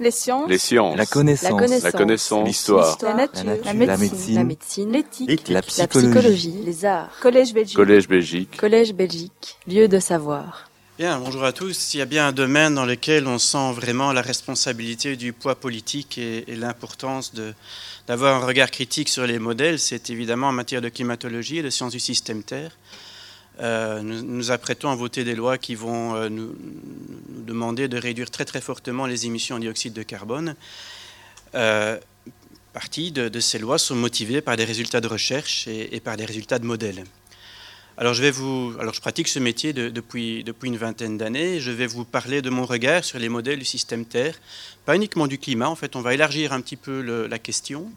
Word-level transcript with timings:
Les 0.00 0.10
sciences. 0.10 0.48
Les 0.48 0.58
sciences. 0.58 0.96
La 0.96 1.04
connaissance. 1.06 1.82
La 1.82 1.92
connaissance. 1.92 2.40
La. 2.40 2.44
L'histoire. 2.46 2.98
La 3.02 3.14
nature. 3.14 3.44
La 3.44 3.44
nature. 3.44 3.64
La 3.66 3.74
médecine. 3.74 3.86
La 3.86 3.96
médecine. 3.98 4.34
La 4.34 4.44
médecine. 4.44 4.92
L'éthique. 4.92 5.48
La 5.48 5.54
La 5.54 5.62
psychologie. 5.62 6.08
psychologie. 6.10 6.54
Les 6.64 6.84
arts. 6.86 7.10
Collège 7.20 7.52
Belgique. 7.52 7.76
Collège 7.76 8.08
Belgique. 8.08 8.56
Collège 8.56 8.92
Belgique. 8.94 9.56
Lieu 9.68 9.88
de 9.88 9.98
savoir. 10.00 10.70
Bien, 10.98 11.18
bonjour 11.18 11.44
à 11.44 11.52
tous. 11.52 11.94
Il 11.94 11.98
y 11.98 12.00
a 12.00 12.06
bien 12.06 12.28
un 12.28 12.32
domaine 12.32 12.74
dans 12.74 12.84
lequel 12.86 13.26
on 13.26 13.38
sent 13.38 13.72
vraiment 13.74 14.12
la 14.12 14.20
responsabilité 14.22 15.16
du 15.16 15.32
poids 15.32 15.54
politique 15.54 16.18
et, 16.18 16.44
et 16.50 16.56
l'importance 16.56 17.34
de- 17.34 17.52
d'avoir 18.06 18.42
un 18.42 18.46
regard 18.46 18.70
critique 18.70 19.08
sur 19.10 19.26
les 19.26 19.38
modèles. 19.38 19.78
C'est 19.78 20.10
évidemment 20.10 20.48
en 20.48 20.52
matière 20.52 20.80
de 20.82 20.88
climatologie 20.88 21.58
et 21.58 21.62
de 21.62 21.70
sciences 21.70 21.92
du 21.92 22.00
système 22.00 22.42
Terre. 22.42 22.72
Euh, 23.60 24.00
nous 24.00 24.22
nous 24.22 24.50
apprêtons 24.50 24.90
à 24.90 24.94
voter 24.94 25.22
des 25.24 25.34
lois 25.34 25.58
qui 25.58 25.74
vont 25.74 26.14
euh, 26.14 26.28
nous, 26.28 26.54
demander 27.46 27.88
de 27.88 27.98
réduire 27.98 28.30
très 28.30 28.44
très 28.44 28.60
fortement 28.60 29.06
les 29.06 29.26
émissions 29.26 29.56
de 29.56 29.62
dioxyde 29.62 29.92
de 29.92 30.02
carbone. 30.02 30.54
Euh, 31.54 31.98
partie 32.72 33.12
de, 33.12 33.40
ces 33.40 33.58
lois 33.58 33.78
sont 33.78 33.96
motivées 33.96 34.40
par 34.40 34.56
des 34.56 34.64
résultats 34.64 35.00
de 35.00 35.08
recherche 35.08 35.66
et, 35.68 36.00
par 36.00 36.16
des 36.16 36.24
résultats 36.24 36.58
de 36.58 36.64
modèles. 36.64 37.04
Alors 37.98 38.14
je 38.14 39.00
pratique 39.00 39.28
ce 39.28 39.38
métier 39.38 39.74
de- 39.74 39.90
depuis, 39.90 40.42
une 40.62 40.76
vingtaine 40.78 41.18
d'années. 41.18 41.60
Je 41.60 41.70
vais 41.70 41.86
vous 41.86 42.04
parler 42.04 42.40
de 42.40 42.48
mon 42.48 42.64
regard 42.64 43.04
sur 43.04 43.18
les 43.18 43.28
modèles 43.28 43.58
du 43.58 43.64
système 43.66 44.06
Terre, 44.06 44.40
pas 44.86 44.96
uniquement 44.96 45.26
du 45.26 45.36
climat. 45.36 45.68
En 45.68 45.74
fait, 45.76 45.96
on 45.96 46.00
va 46.00 46.14
élargir 46.14 46.54
un 46.54 46.62
petit 46.62 46.76
peu 46.76 47.26
la 47.26 47.38
question. 47.38 47.90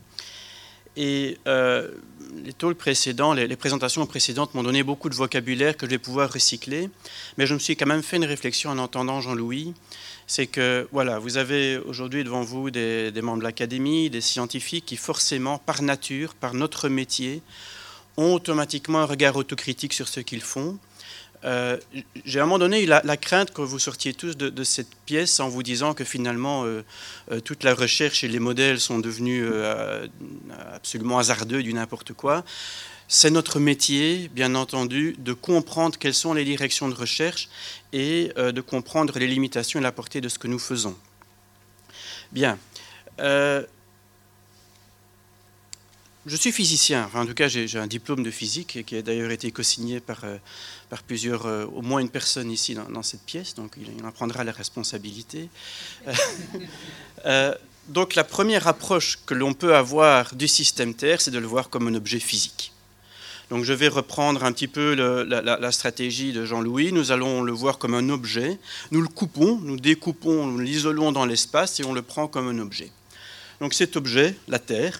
Euh, 0.97 1.87
les 2.43 3.47
les 3.47 3.55
présentations 3.55 4.05
précédentes 4.05 4.53
m'ont 4.53 4.63
donné 4.63 4.83
beaucoup 4.83 5.09
de 5.09 5.15
vocabulaire 5.15 5.77
que 5.77 5.85
je 5.85 5.91
vais 5.91 5.97
pouvoir 5.97 6.31
recycler. 6.31 6.89
Mais 7.37 7.45
je 7.45 7.53
me 7.53 7.59
suis 7.59 7.75
quand 7.75 7.85
même 7.85 8.03
fait 8.03 8.17
une 8.17 8.25
réflexion 8.25 8.69
en 8.69 8.77
entendant 8.77 9.21
Jean-Louis. 9.21 9.73
C'est 10.27 10.47
que 10.47 10.87
voilà, 10.91 11.19
vous 11.19 11.37
avez 11.37 11.77
aujourd'hui 11.77 12.23
devant 12.23 12.41
vous 12.41 12.71
des, 12.71 13.11
des 13.11 13.21
membres 13.21 13.39
de 13.39 13.43
l'académie, 13.43 14.09
des 14.09 14.21
scientifiques 14.21 14.85
qui 14.85 14.95
forcément, 14.95 15.57
par 15.57 15.81
nature, 15.81 16.33
par 16.33 16.53
notre 16.53 16.89
métier, 16.89 17.41
ont 18.17 18.33
automatiquement 18.33 18.99
un 18.99 19.05
regard 19.05 19.35
autocritique 19.35 19.93
sur 19.93 20.07
ce 20.07 20.19
qu'ils 20.19 20.41
font. 20.41 20.77
Euh, 21.45 21.77
J'ai 22.25 22.39
à 22.39 22.43
un 22.43 22.45
moment 22.45 22.59
donné 22.59 22.83
eu 22.83 22.85
la, 22.85 23.17
crainte 23.17 23.51
que 23.51 23.61
vous 23.61 23.79
sortiez 23.79 24.13
tous 24.13 24.37
de, 24.37 24.63
cette 24.63 24.95
pièce 25.05 25.39
en 25.39 25.49
vous 25.49 25.63
disant 25.63 25.93
que 25.93 26.03
finalement 26.03 26.63
euh, 26.63 26.83
euh, 27.31 27.39
toute 27.39 27.63
la 27.63 27.73
recherche 27.73 28.23
et 28.23 28.27
les 28.27 28.39
modèles 28.39 28.79
sont 28.79 28.99
devenus 28.99 29.45
absolument 30.73 31.19
hasardeux 31.19 31.63
du 31.63 31.73
n'importe 31.73 32.13
quoi. 32.13 32.43
C'est 33.09 33.29
notre 33.29 33.59
métier, 33.59 34.29
bien 34.33 34.55
entendu, 34.55 35.15
de 35.19 35.33
comprendre 35.33 35.99
quelles 35.99 36.13
sont 36.13 36.33
les 36.33 36.45
directions 36.45 36.87
de 36.87 36.95
recherche 36.95 37.49
et 37.91 38.31
de 38.37 38.61
comprendre 38.61 39.19
les 39.19 39.27
limitations 39.27 39.79
et 39.79 39.83
la 39.83 39.91
portée 39.91 40.21
de 40.21 40.29
ce 40.29 40.39
que 40.39 40.47
nous 40.47 40.57
faisons. 40.57 40.95
Bien. 42.31 42.57
Je 46.25 46.37
suis 46.37 46.53
physicien, 46.53 47.09
en 47.13 47.25
tout 47.25 47.33
cas 47.33 47.49
j'ai 47.49 47.77
un 47.77 47.87
diplôme 47.87 48.23
de 48.23 48.31
physique 48.31 48.85
qui 48.85 48.95
a 48.95 49.01
d'ailleurs 49.01 49.31
été 49.31 49.51
co-signé 49.51 49.99
par, 49.99 50.23
euh, 50.23 50.37
par 50.89 51.03
plusieurs, 51.03 51.45
euh, 51.45 51.65
au 51.65 51.81
moins 51.81 51.99
une 51.99 52.09
personne 52.09 52.49
ici 52.49 52.75
dans, 52.75 53.03
cette 53.03 53.23
pièce, 53.23 53.55
donc 53.55 53.73
il, 53.77 54.05
en 54.05 54.11
prendra 54.11 54.43
la 54.43 54.51
responsabilité. 54.53 55.49
Euh, 57.25 57.55
donc 57.87 58.15
la 58.15 58.25
première 58.25 58.67
approche 58.67 59.17
que 59.25 59.33
l'on 59.33 59.53
peut 59.53 59.77
avoir 59.77 60.35
du 60.35 60.49
système 60.49 60.93
Terre, 60.93 61.21
c'est 61.21 61.31
de 61.31 61.39
le 61.39 61.47
voir 61.47 61.69
comme 61.69 61.87
un 61.87 61.95
objet 61.95 62.19
physique. 62.19 62.73
Donc 63.49 63.63
je 63.63 63.71
vais 63.71 63.87
reprendre 63.87 64.43
un 64.43 64.51
petit 64.51 64.67
peu 64.67 64.93
la- 64.93 65.23
la 65.41 65.71
stratégie 65.71 66.33
de 66.33 66.43
Jean-Louis. 66.43 66.91
Nous 66.91 67.13
allons 67.13 67.41
le 67.41 67.53
voir 67.53 67.77
comme 67.77 67.93
un 67.93 68.09
objet. 68.09 68.59
Nous 68.91 68.99
le 68.99 69.07
coupons, 69.07 69.57
nous 69.57 69.77
découpons, 69.77 70.47
nous 70.47 70.59
l'isolons 70.59 71.13
dans 71.13 71.25
l'espace 71.25 71.79
et 71.79 71.85
on 71.85 71.93
le 71.93 72.01
prend 72.01 72.27
comme 72.27 72.49
un 72.49 72.59
objet. 72.59 72.91
Donc 73.61 73.73
cet 73.73 73.95
objet, 73.95 74.35
la 74.49 74.59
Terre, 74.59 74.99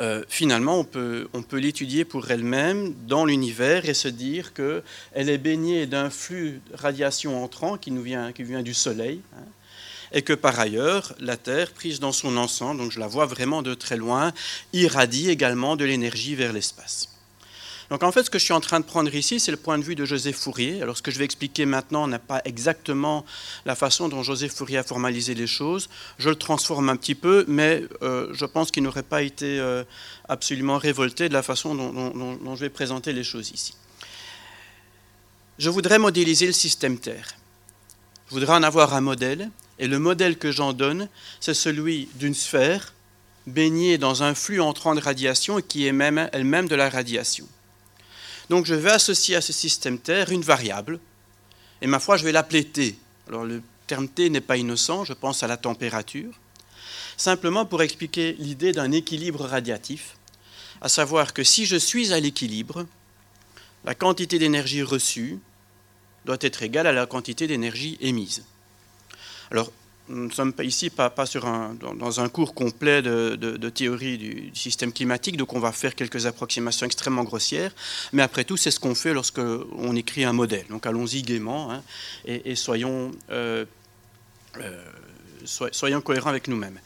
euh, 0.00 0.22
finalement, 0.28 0.78
on 0.78 0.84
peut, 0.84 1.56
l'étudier 1.56 2.04
pour 2.04 2.30
elle-même 2.30 2.94
dans 3.06 3.24
l'univers 3.24 3.88
et 3.88 3.94
se 3.94 4.08
dire 4.08 4.52
qu'elle 4.54 4.82
est 5.28 5.38
baignée 5.38 5.86
d'un 5.86 6.10
flux 6.10 6.60
de 6.70 6.76
radiation 6.76 7.42
entrant 7.42 7.76
qui 7.76 7.90
nous 7.90 8.02
vient, 8.02 8.32
qui 8.32 8.44
vient 8.44 8.62
du 8.62 8.74
Soleil, 8.74 9.20
hein, 9.36 9.42
et 10.12 10.22
que 10.22 10.32
par 10.32 10.58
ailleurs, 10.58 11.14
la 11.18 11.36
Terre, 11.36 11.72
prise 11.72 12.00
dans 12.00 12.12
son 12.12 12.36
ensemble, 12.36 12.80
donc 12.80 12.92
je 12.92 13.00
la 13.00 13.08
vois 13.08 13.26
vraiment 13.26 13.62
de 13.62 13.74
très 13.74 13.96
loin, 13.96 14.32
irradie 14.72 15.30
également 15.30 15.76
de 15.76 15.84
l'énergie 15.84 16.34
vers 16.34 16.52
l'espace. 16.52 17.17
Donc 17.90 18.02
en 18.02 18.12
fait, 18.12 18.22
ce 18.24 18.30
que 18.30 18.38
je 18.38 18.44
suis 18.44 18.52
en 18.52 18.60
train 18.60 18.80
de 18.80 18.84
prendre 18.84 19.14
ici, 19.14 19.40
c'est 19.40 19.50
le 19.50 19.56
point 19.56 19.78
de 19.78 19.82
vue 19.82 19.94
de 19.94 20.04
Joseph 20.04 20.36
Fourier. 20.36 20.82
Alors 20.82 20.96
ce 20.98 21.02
que 21.02 21.10
je 21.10 21.18
vais 21.18 21.24
expliquer 21.24 21.64
maintenant 21.64 22.06
n'est 22.06 22.18
pas 22.18 22.42
exactement 22.44 23.24
la 23.64 23.74
façon 23.74 24.08
dont 24.08 24.22
Joseph 24.22 24.52
Fourier 24.52 24.78
a 24.78 24.82
formalisé 24.82 25.34
les 25.34 25.46
choses. 25.46 25.88
Je 26.18 26.28
le 26.28 26.36
transforme 26.36 26.90
un 26.90 26.96
petit 26.96 27.14
peu, 27.14 27.46
mais 27.48 27.84
euh, 28.02 28.28
je 28.34 28.44
pense 28.44 28.70
qu'il 28.70 28.82
n'aurait 28.82 29.02
pas 29.02 29.22
été 29.22 29.58
euh, 29.58 29.84
absolument 30.28 30.76
révolté 30.76 31.30
de 31.30 31.34
la 31.34 31.42
façon 31.42 31.74
dont, 31.74 32.56
je 32.56 32.60
vais 32.60 32.68
présenter 32.68 33.14
les 33.14 33.24
choses 33.24 33.52
ici. 33.52 33.74
Je 35.58 35.70
voudrais 35.70 35.98
modéliser 35.98 36.46
le 36.46 36.52
système 36.52 36.98
Terre. 36.98 37.36
Je 38.28 38.34
voudrais 38.34 38.54
en 38.54 38.62
avoir 38.62 38.92
un 38.92 39.00
modèle, 39.00 39.50
et 39.78 39.88
le 39.88 39.98
modèle 39.98 40.36
que 40.36 40.52
j'en 40.52 40.74
donne, 40.74 41.08
c'est 41.40 41.54
celui 41.54 42.10
d'une 42.16 42.34
sphère 42.34 42.92
baignée 43.46 43.96
dans 43.96 44.22
un 44.22 44.34
flux 44.34 44.60
entrant 44.60 44.94
de 44.94 45.00
radiation 45.00 45.58
et 45.58 45.62
qui 45.62 45.86
est 45.86 45.92
même 45.92 46.28
elle-même 46.32 46.68
de 46.68 46.74
la 46.74 46.90
radiation. 46.90 47.46
Donc 48.48 48.66
je 48.66 48.74
vais 48.74 48.90
associer 48.90 49.36
à 49.36 49.40
ce 49.40 49.52
système 49.52 49.98
Terre 49.98 50.30
une 50.30 50.42
variable, 50.42 51.00
et 51.82 51.86
ma 51.86 52.00
foi, 52.00 52.16
je 52.16 52.24
vais 52.24 52.32
l'appeler 52.32 52.64
T. 52.64 52.98
Alors 53.28 53.44
le 53.44 53.62
terme 53.86 54.08
T 54.08 54.30
n'est 54.30 54.40
pas 54.40 54.56
innocent, 54.56 55.04
je 55.04 55.12
pense 55.12 55.42
à 55.42 55.46
la 55.46 55.56
température, 55.56 56.32
simplement 57.16 57.66
pour 57.66 57.82
expliquer 57.82 58.34
l'idée 58.38 58.72
d'un 58.72 58.92
équilibre 58.92 59.44
radiatif, 59.44 60.16
à 60.80 60.88
savoir 60.88 61.34
que 61.34 61.44
si 61.44 61.66
je 61.66 61.76
suis 61.76 62.12
à 62.12 62.20
l'équilibre, 62.20 62.86
la 63.84 63.94
quantité 63.94 64.38
d'énergie 64.38 64.82
reçue 64.82 65.38
doit 66.24 66.38
être 66.40 66.62
égale 66.62 66.86
à 66.86 66.92
la 66.92 67.06
quantité 67.06 67.46
d'énergie 67.46 67.96
émise. 68.00 68.44
Alors, 69.50 69.72
nous 70.08 70.26
ne 70.26 70.32
sommes 70.32 70.52
ici 70.62 70.90
pas, 70.90 71.10
pas 71.10 71.26
sur 71.26 71.46
un, 71.46 71.74
dans, 71.74 72.20
un 72.20 72.28
cours 72.28 72.54
complet 72.54 73.02
de, 73.02 73.36
de- 73.36 73.68
théorie 73.68 74.18
du, 74.18 74.50
système 74.54 74.92
climatique, 74.92 75.36
donc 75.36 75.52
on 75.52 75.60
va 75.60 75.72
faire 75.72 75.94
quelques 75.94 76.26
approximations 76.26 76.86
extrêmement 76.86 77.24
grossières, 77.24 77.72
mais 78.12 78.22
après 78.22 78.44
tout, 78.44 78.56
c'est 78.56 78.70
ce 78.70 78.80
qu'on 78.80 78.94
fait 78.94 79.12
lorsque 79.12 79.40
on 79.40 79.94
écrit 79.94 80.24
un 80.24 80.32
modèle. 80.32 80.64
Donc 80.70 80.86
allons-y 80.86 81.22
gaiement 81.22 81.70
hein, 81.72 81.82
et, 82.24 82.54
soyons, 82.56 83.12
euh, 83.30 83.64
euh, 84.60 84.84
soy- 85.44 85.72
soyons 85.72 86.00
cohérents 86.00 86.30
avec 86.30 86.48
nous-mêmes. 86.48 86.80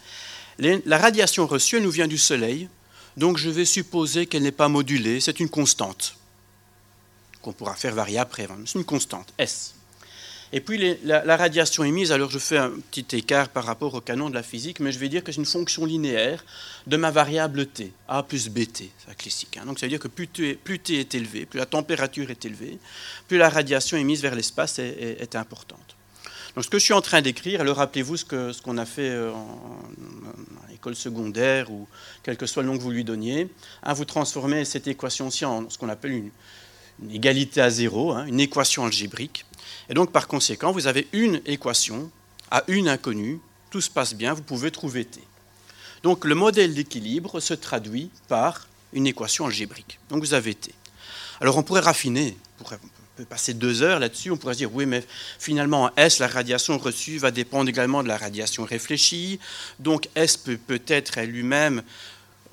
La 0.59 0.99
radiation 0.99 1.47
reçue, 1.47 1.81
nous 1.81 1.91
vient 1.91 2.09
du 2.09 2.19
Soleil, 2.19 2.69
donc 3.17 3.39
je 3.39 3.51
vais 3.51 3.65
supposer 3.65 4.27
qu'elle 4.27 4.43
n'est 4.43 4.53
pas 4.53 4.69
modulée, 4.69 5.21
c'est 5.21 5.41
une 5.41 5.49
constante, 5.49 6.17
qu'on 7.41 7.53
pourra 7.53 7.75
faire 7.75 7.95
varier 7.95 8.19
après, 8.19 8.45
hein. 8.45 8.59
c'est 8.67 8.79
une 8.79 8.85
constante, 8.85 9.33
S. 9.39 9.75
Et 10.55 10.61
puis 10.61 10.97
la, 11.05 11.25
la 11.25 11.37
radiation 11.39 11.83
émise, 11.83 12.13
alors 12.13 12.31
je 12.31 12.39
fais 12.39 12.59
un 12.59 12.71
petit 12.91 13.17
écart 13.17 13.49
par 13.49 13.65
rapport 13.65 13.95
au 13.95 14.03
canon 14.03 14.29
de 14.29 14.35
la 14.35 14.43
physique, 14.43 14.81
mais 14.81 14.93
je 14.93 14.99
vais 14.99 15.09
dire 15.09 15.25
que 15.25 15.33
c'est 15.33 15.39
une 15.41 15.47
fonction 15.47 15.87
linéaire 15.87 16.45
de 16.87 16.97
ma 16.99 17.11
variable 17.11 17.65
t, 17.67 17.93
a 18.07 18.23
plus 18.23 18.51
bt, 18.51 18.91
c'est 19.07 19.17
classique. 19.17 19.57
hein. 19.57 19.65
Donc 19.65 19.79
ça 19.79 19.87
veut 19.87 19.91
dire 19.91 19.99
que 19.99 20.09
plus 20.09 20.29
t, 20.29 21.01
est 21.01 21.15
élevé, 21.15 21.47
plus 21.47 21.59
la 21.59 21.65
température 21.67 22.31
est 22.31 22.45
élevée, 22.45 22.79
plus 23.29 23.39
la 23.39 23.49
radiation 23.49 23.97
émise 23.97 24.21
vers 24.21 24.35
l'espace 24.35 24.79
est, 24.79 25.35
importante. 25.37 25.97
Donc 26.55 26.65
ce 26.65 26.69
que 26.69 26.79
je 26.79 26.85
suis 26.85 26.93
en 26.93 27.01
train 27.01 27.23
d'écrire, 27.23 27.63
alors 27.63 27.79
rappelez-vous 27.79 28.19
ce 28.19 28.61
qu'on 28.61 28.77
a 28.77 28.85
fait 28.85 29.09
euh, 29.09 29.33
en- 29.33 29.81
en 30.69 30.75
école 30.75 30.95
secondaire 30.95 31.71
ou 31.71 31.89
quel 32.23 32.37
que 32.37 32.45
soit 32.45 32.63
le 32.63 32.69
nom 32.69 32.77
que 32.77 32.83
vous 32.83 32.91
lui 32.91 33.05
donniez, 33.05 33.49
hein, 33.83 33.95
vous 33.95 34.05
transformez 34.05 34.67
cette 34.67 34.87
équation-ci 34.87 35.47
en 35.47 35.71
ce 35.71 35.79
qu'on 35.79 35.89
appelle 35.89 36.13
une, 36.13 36.31
une 37.01 37.11
égalité 37.11 37.61
à 37.61 37.71
zéro, 37.71 38.13
hein, 38.13 38.27
une 38.27 38.41
équation 38.41 38.85
algébrique. 38.85 39.45
Et 39.89 39.95
donc, 39.95 40.13
par 40.13 40.29
conséquent, 40.29 40.73
vous 40.73 40.87
avez 40.87 41.09
une 41.13 41.41
équation 41.47 42.11
à 42.51 42.65
une 42.69 42.89
inconnue, 42.89 43.41
tout 43.71 43.81
se 43.81 43.91
passe 43.91 44.15
bien, 44.15 44.35
vous 44.35 44.43
pouvez 44.43 44.71
trouver 44.71 45.05
t. 45.05 45.21
Donc, 46.03 46.25
le 46.25 46.35
modèle 46.35 46.75
d'équilibre 46.75 47.41
se 47.41 47.55
traduit 47.55 48.11
par 48.29 48.69
une 48.93 49.07
équation 49.07 49.47
algébrique. 49.47 49.99
Donc, 50.11 50.21
vous 50.21 50.35
avez 50.35 50.55
t. 50.55 50.73
Alors, 51.41 51.57
on 51.57 51.63
pourrait 51.63 51.81
raffiner, 51.81 52.37
on 52.61 52.65
peut 53.17 53.25
passer 53.25 53.55
deux 53.55 53.83
heures 53.83 53.99
là-dessus, 53.99 54.31
on 54.31 54.37
pourrait 54.37 54.55
se 54.55 54.59
dire, 54.59 54.75
oui, 54.75 54.87
mais 54.87 55.05
finalement, 55.39 55.91
S, 55.97 56.19
la 56.19 56.29
radiation 56.29 56.79
reçue 56.79 57.19
va 57.19 57.31
dépendre 57.31 57.69
également 57.69 58.03
de 58.03 58.09
la 58.09 58.17
radiation 58.17 58.65
réfléchie? 58.65 59.41
Donc, 59.79 60.09
S 60.15 60.37
peut 60.37 60.59
peut-être 60.59 61.19
elle-même 61.19 61.83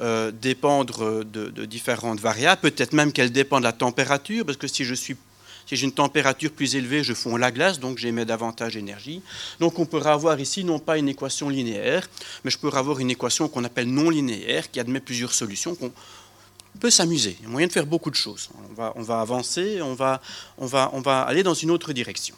euh, 0.02 0.32
dépendre 0.32 1.26
de, 1.26 1.66
différentes 1.66 2.20
variables, 2.20 2.62
peut-être 2.62 2.94
même 2.94 3.12
qu'elle 3.12 3.32
dépend 3.32 3.60
de 3.60 3.66
la 3.66 3.74
température, 3.74 4.46
parce 4.46 4.58
que 4.58 4.68
si 4.68 4.86
je 4.86 4.94
suis 4.94 5.18
si 5.66 5.76
j'ai 5.76 5.86
une 5.86 5.92
température 5.92 6.52
plus 6.52 6.76
élevée, 6.76 7.04
je 7.04 7.14
fonds 7.14 7.38
la 7.38 7.52
glace, 7.52 7.80
donc 7.80 8.00
j'émets 8.00 8.26
davantage 8.26 8.74
d'énergie. 8.74 9.22
Donc 9.60 9.78
on 9.78 9.86
pourrait 9.86 10.10
avoir 10.10 10.40
ici 10.40 10.64
non 10.64 10.80
pas 10.80 10.98
une 10.98 11.10
équation 11.10 11.48
linéaire, 11.48 12.10
mais 12.44 12.50
je 12.50 12.58
pourrais 12.58 12.80
avoir 12.80 13.00
une 13.00 13.12
équation 13.12 13.48
qu'on 13.48 13.64
appelle 13.64 13.88
non 13.88 14.10
linéaire, 14.10 14.72
qui 14.72 14.80
admet 14.80 15.00
plusieurs 15.00 15.32
solutions, 15.32 15.76
qu'on 15.76 15.92
peut 16.80 16.90
s'amuser. 16.90 17.36
Il 17.40 17.44
y 17.44 17.46
a 17.46 17.50
moyen 17.50 17.68
de 17.68 17.72
faire 17.72 17.86
beaucoup 17.86 18.10
de 18.10 18.16
choses. 18.16 18.50
On 18.72 18.74
va, 18.74 18.94
on 18.96 19.04
va 19.04 19.20
avancer, 19.20 19.82
on 19.82 19.96
va, 19.96 20.22
on, 20.58 20.66
va, 20.66 20.90
on 20.94 21.02
va 21.02 21.22
aller 21.22 21.44
dans 21.44 21.54
une 21.54 21.72
autre 21.72 21.92
direction. 21.92 22.36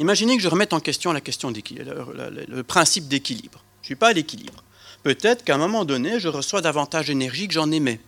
Imaginez 0.00 0.36
que 0.36 0.42
je 0.42 0.48
remette 0.48 0.72
en 0.72 0.80
question 0.80 1.12
la 1.12 1.20
question 1.20 1.52
le 1.52 2.62
principe 2.62 3.06
d'équilibre. 3.06 3.62
Je 3.82 3.84
ne 3.84 3.86
suis 3.86 3.96
pas 3.96 4.08
à 4.08 4.12
l'équilibre. 4.12 4.63
Peut-être 5.04 5.44
qu'à 5.44 5.54
un 5.54 5.58
moment 5.58 5.84
donné, 5.84 6.18
je 6.18 6.28
reçois 6.28 6.62
davantage 6.62 7.08
d'énergie 7.08 7.46
que 7.46 7.52
j'en 7.52 7.70
émets. 7.70 8.00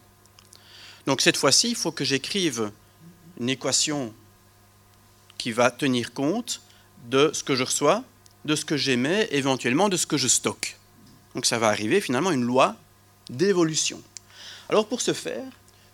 Donc 1.07 1.21
cette 1.21 1.37
fois-ci, 1.37 1.69
il 1.69 1.77
faut 1.77 1.93
que 1.93 2.05
j'écrive 2.05 2.73
une 3.39 3.51
équation 3.51 4.15
qui 5.37 5.53
va 5.53 5.71
tenir 5.71 6.15
compte 6.15 6.63
de 7.11 7.31
ce 7.35 7.45
que 7.45 7.55
je 7.55 7.65
reçois, 7.65 8.03
de 8.47 8.57
ce 8.57 8.65
que 8.65 8.79
j'émets, 8.79 9.29
éventuellement 9.31 9.91
de 9.91 9.99
ce 9.99 10.07
que 10.07 10.17
je 10.17 10.27
stocke. 10.27 10.79
Donc 11.35 11.45
ça 11.45 11.59
va 11.59 11.69
arriver 11.69 12.01
finalement 12.01 12.31
une 12.31 12.45
loi 12.45 12.77
d'évolution. 13.29 14.03
Alors 14.71 14.89
pour 14.89 15.03
ce 15.03 15.13
faire, 15.13 15.45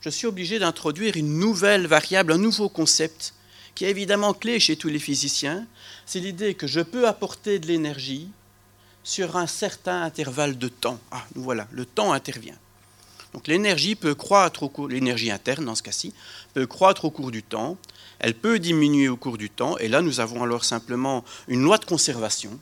je 0.03 0.09
suis 0.09 0.29
obligé 0.29 0.61
d'introduire 0.61 1.17
une 1.17 1.37
nouvelle 1.37 1.89
variable, 1.89 2.33
un 2.33 2.39
nouveau 2.39 2.69
concept, 2.69 3.35
qui 3.75 3.87
est 3.87 3.91
évidemment 3.91 4.35
clé 4.35 4.61
chez 4.61 4.77
tous 4.77 4.89
les 4.89 5.01
physiciens. 5.01 5.67
C'est 6.07 6.21
l'idée 6.21 6.55
que 6.55 6.69
je 6.69 6.81
peux 6.81 7.09
apporter 7.09 7.59
de 7.59 7.67
l'énergie 7.67 8.29
sur 9.05 9.37
un 9.37 9.47
certain 9.47 10.03
intervalle 10.03 10.59
de 10.59 10.69
temps. 10.69 10.99
Ah, 11.11 11.25
voilà, 11.35 11.67
le 11.73 11.85
temps 11.85 12.13
intervient. 12.13 12.57
Donc 13.33 13.47
l'énergie 13.47 13.95
peut 13.95 14.15
croître 14.15 14.63
au 14.63 14.69
cours, 14.69 14.89
l'énergie 14.89 15.31
interne 15.31 15.65
dans 15.65 15.75
ce 15.75 15.83
cas-ci, 15.83 16.13
peut 16.55 16.67
croître 16.67 17.05
au 17.05 17.11
cours 17.11 17.31
du 17.31 17.43
temps, 17.43 17.79
elle 18.19 18.35
peut 18.35 18.59
diminuer 18.59 19.09
au 19.09 19.17
cours 19.17 19.39
du 19.39 19.49
temps, 19.49 19.79
et 19.79 19.89
là 19.89 20.03
nous 20.03 20.21
avons 20.21 20.43
alors 20.43 20.65
simplement 20.65 21.25
une 21.49 21.63
loi 21.63 21.79
de 21.79 21.85
conservation. 21.85 22.59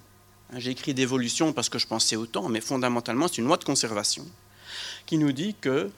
Hein, 0.52 0.58
j'ai 0.58 0.70
écrit 0.70 0.94
d'évolution 0.94 1.52
parce 1.52 1.68
que 1.68 1.78
je 1.78 1.88
pensais 1.88 2.16
au 2.16 2.26
temps, 2.26 2.48
mais 2.48 2.60
fondamentalement 2.60 3.26
c'est 3.26 3.38
une 3.38 3.46
loi 3.46 3.56
de 3.56 3.64
conservation 3.64 4.24
qui 5.06 5.18
nous 5.18 5.32
dit 5.32 5.56
que 5.60 5.90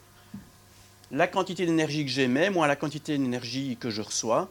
la 1.11 1.27
quantité 1.27 1.67
d'énergie 1.67 2.07
que 2.07 2.11
j'émets, 2.11 2.49
moins 2.49 2.67
la 2.67 2.77
quantité 2.77 3.19
d'énergie 3.19 3.77
que 3.79 3.91
je 3.91 4.01
reçois, 4.01 4.51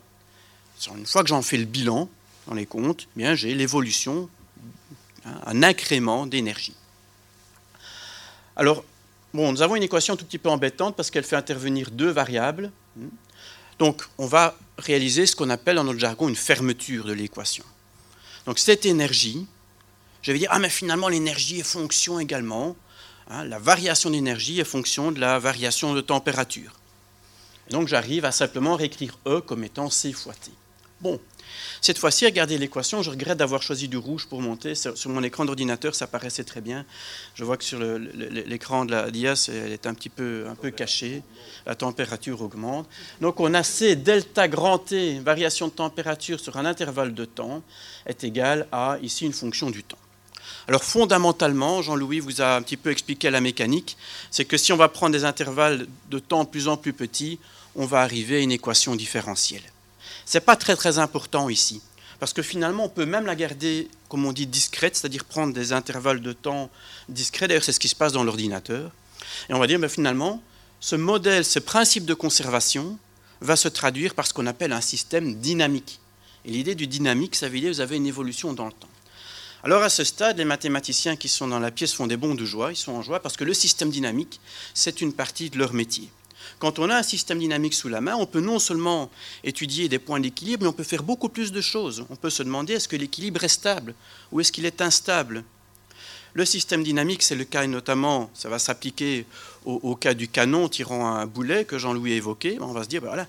une 0.95 1.05
fois 1.05 1.23
que 1.23 1.29
j'en 1.29 1.41
fais 1.41 1.57
le 1.57 1.65
bilan 1.65 2.07
dans 2.47 2.53
les 2.53 2.67
comptes, 2.67 3.07
eh 3.15 3.19
bien 3.19 3.33
j'ai 3.33 3.55
l'évolution, 3.55 4.29
un 5.25 5.63
incrément 5.63 6.25
d'énergie. 6.25 6.75
Alors, 8.56 8.83
bon, 9.33 9.51
nous 9.51 9.62
avons 9.62 9.75
une 9.75 9.83
équation 9.83 10.15
tout 10.15 10.25
petit 10.25 10.38
peu 10.38 10.50
embêtante 10.50 10.95
parce 10.95 11.12
qu'elle 11.12 11.23
fait 11.23 11.35
intervenir 11.35 11.91
deux 11.91 12.09
variables. 12.09 12.71
Donc, 13.79 14.03
on 14.18 14.25
va 14.25 14.56
réaliser 14.77 15.25
ce 15.25 15.35
qu'on 15.35 15.50
appelle 15.50 15.77
dans 15.77 15.83
notre 15.83 16.00
jargon 16.00 16.29
une 16.29 16.35
fermeture 16.35 17.06
de 17.06 17.13
l'équation. 17.13 17.65
Donc, 18.45 18.59
cette 18.59 18.85
énergie, 18.85 19.47
je 20.21 20.31
vais 20.31 20.39
dire, 20.39 20.50
ah, 20.51 20.59
mais 20.59 20.69
finalement, 20.69 21.07
l'énergie 21.07 21.59
est 21.59 21.63
fonction 21.63 22.19
également 22.19 22.75
Hein, 23.33 23.45
la 23.45 23.59
variation 23.59 24.09
d'énergie 24.09 24.59
est 24.59 24.65
fonction 24.65 25.13
de 25.13 25.19
la 25.21 25.39
variation 25.39 25.94
de 25.94 26.01
température. 26.01 26.73
donc 27.69 27.88
j'arrive 27.88 28.25
à 28.25 28.33
simplement 28.33 28.75
réécrire 28.75 29.18
E 29.25 29.39
comme 29.39 29.63
étant 29.63 29.89
C 29.89 30.12
fois 30.12 30.33
T. 30.33 30.51
Bon, 31.01 31.19
cette 31.81 31.98
fois-ci, 31.98 32.25
regardez 32.25 32.59
l'équation. 32.59 33.01
Je 33.01 33.09
regrette 33.09 33.39
d'avoir 33.39 33.63
choisi 33.63 33.88
du 33.88 33.98
rouge 33.98 34.27
pour 34.27 34.39
monter. 34.39 34.75
Sur 34.75 35.09
mon 35.09 35.24
écran 35.24 35.45
d'ordinateur, 35.45 35.95
ça 35.95 36.06
paraissait 36.06 36.44
très 36.44 36.62
bien. 36.62 36.86
Je 37.33 37.44
vois 37.44 37.57
que 37.57 37.63
sur 37.63 37.80
l'écran 37.80 38.86
de 38.86 38.92
la 38.92 39.09
DIAS, 39.09 39.50
elle 39.51 39.71
est 39.71 39.88
un 39.88 39.95
petit 39.95 40.09
peu, 40.09 40.45
cachée. 40.77 41.24
La 41.65 41.74
température 41.74 42.42
augmente. 42.42 42.88
Donc 43.19 43.39
on 43.39 43.53
a 43.56 43.63
C 43.63 43.95
delta 43.95 44.48
grand 44.48 44.77
T, 44.77 45.19
variation 45.19 45.68
de 45.68 45.74
température 45.74 46.39
sur 46.39 46.57
un 46.57 46.65
intervalle 46.65 47.15
de 47.15 47.25
temps, 47.25 47.63
est 48.06 48.24
égal 48.24 48.68
à 48.71 48.97
ici 49.01 49.25
une 49.25 49.33
fonction 49.33 49.71
du 49.71 49.83
temps. 49.83 49.97
Alors 50.68 50.83
fondamentalement, 50.83 51.81
Jean-Louis 51.81 52.19
vous 52.19 52.42
a 52.42 52.56
un 52.56 52.62
petit 52.62 52.77
peu 52.77 52.92
expliqué 52.92 53.30
la 53.31 53.42
mécanique, 53.42 53.97
c'est 54.30 54.45
que 54.45 54.57
si 54.57 54.71
on 54.71 54.77
va 54.77 54.88
prendre 54.88 55.13
des 55.13 55.25
intervalles 55.25 55.88
de 56.09 56.19
temps 56.19 56.45
plus 56.45 56.68
en 56.68 56.77
plus 56.77 56.94
petits, 56.94 57.39
on 57.75 57.86
va 57.86 58.01
arriver 58.01 58.38
à 58.38 58.39
une 58.39 58.51
équation 58.51 58.95
différentielle. 58.95 59.63
Ce 60.25 60.38
n'est 60.38 60.41
pas 60.41 60.56
très 60.56 60.75
très 60.75 61.00
important 61.00 61.50
ici, 61.50 61.81
parce 62.19 62.33
que 62.33 62.41
finalement 62.41 62.85
on 62.85 62.89
peut 62.89 63.06
même 63.06 63.25
la 63.25 63.35
garder, 63.35 63.88
comme 64.09 64.25
on 64.25 64.33
dit, 64.33 64.47
discrète, 64.47 64.95
c'est-à-dire 64.95 65.25
prendre 65.25 65.53
des 65.53 65.73
intervalles 65.73 66.21
de 66.21 66.33
temps 66.33 66.69
discrets, 67.09 67.47
d'ailleurs 67.47 67.63
c'est 67.63 67.73
ce 67.73 67.79
qui 67.79 67.88
se 67.88 67.95
passe 67.95 68.13
dans 68.13 68.23
l'ordinateur, 68.23 68.91
et 69.50 69.53
on 69.53 69.59
va 69.59 69.68
dire 69.68 69.79
ben, 69.79 69.89
finalement, 69.89 70.41
ce 70.79 70.95
modèle, 70.95 71.45
ce 71.45 71.59
principe 71.59 72.06
de 72.06 72.13
conservation 72.13 72.97
va 73.39 73.56
se 73.56 73.68
traduire 73.68 74.15
par 74.15 74.27
ce 74.27 74.33
qu'on 74.33 74.47
appelle 74.47 74.71
un 74.71 74.81
système 74.81 75.35
dynamique. 75.35 76.00
Et 76.45 76.51
l'idée 76.51 76.75
du 76.75 76.88
dynamique, 76.88 77.35
ça 77.35 77.50
veut 77.50 77.59
dire 77.59 77.69
que 77.69 77.75
vous 77.75 77.81
avez 77.81 77.97
une 77.97 78.07
évolution 78.07 78.53
dans 78.53 78.65
le 78.65 78.71
temps. 78.71 78.89
Alors 79.63 79.83
à 79.83 79.89
ce 79.89 80.03
stade, 80.03 80.38
les 80.38 80.45
mathématiciens 80.45 81.15
qui 81.15 81.29
sont 81.29 81.47
dans 81.47 81.59
la 81.59 81.69
pièce 81.69 81.94
font 81.94 82.07
des 82.07 82.18
bons 82.18 82.33
de 82.33 82.45
joie, 82.45 82.71
ils 82.71 82.77
sont 82.77 82.94
en 82.94 83.03
joie 83.03 83.19
parce 83.19 83.38
que 83.38 83.44
le 83.44 83.53
système 83.53 83.91
dynamique, 83.91 84.39
c'est 84.73 85.01
une 85.01 85.13
partie 85.13 85.51
de 85.51 85.59
leur 85.59 85.73
métier. 85.73 86.09
Quand 86.59 86.79
on 86.79 86.89
a 86.89 86.95
un 86.95 87.03
système 87.03 87.39
dynamique 87.39 87.73
sous 87.73 87.89
la 87.89 88.01
main, 88.01 88.15
on 88.15 88.25
peut 88.25 88.39
non 88.39 88.59
seulement 88.59 89.09
étudier 89.43 89.89
des 89.89 89.99
points 89.99 90.19
d'équilibre, 90.19 90.63
mais 90.63 90.69
on 90.69 90.73
peut 90.73 90.83
faire 90.83 91.03
beaucoup 91.03 91.29
plus 91.29 91.51
de 91.51 91.61
choses. 91.61 92.05
On 92.09 92.15
peut 92.15 92.29
se 92.29 92.43
demander 92.43 92.73
est-ce 92.73 92.88
que 92.88 92.95
l'équilibre 92.95 93.43
est 93.43 93.49
stable 93.49 93.93
ou 94.31 94.39
est-ce 94.39 94.51
qu'il 94.51 94.65
est 94.65 94.81
instable? 94.81 95.43
Le 96.33 96.45
système 96.45 96.83
dynamique, 96.83 97.23
c'est 97.23 97.35
le 97.35 97.43
cas 97.43 97.67
notamment, 97.67 98.29
ça 98.33 98.47
va 98.47 98.57
s'appliquer 98.57 99.25
au, 99.65 99.95
cas 99.95 100.13
du 100.13 100.29
canon 100.29 100.69
tirant 100.69 101.07
un 101.07 101.25
boulet 101.25 101.65
que 101.65 101.77
Jean-Louis 101.77 102.13
a 102.13 102.15
évoqué. 102.15 102.57
On 102.61 102.71
va 102.71 102.83
se 102.83 102.87
dire, 102.87 103.01
ben 103.01 103.07
voilà, 103.07 103.27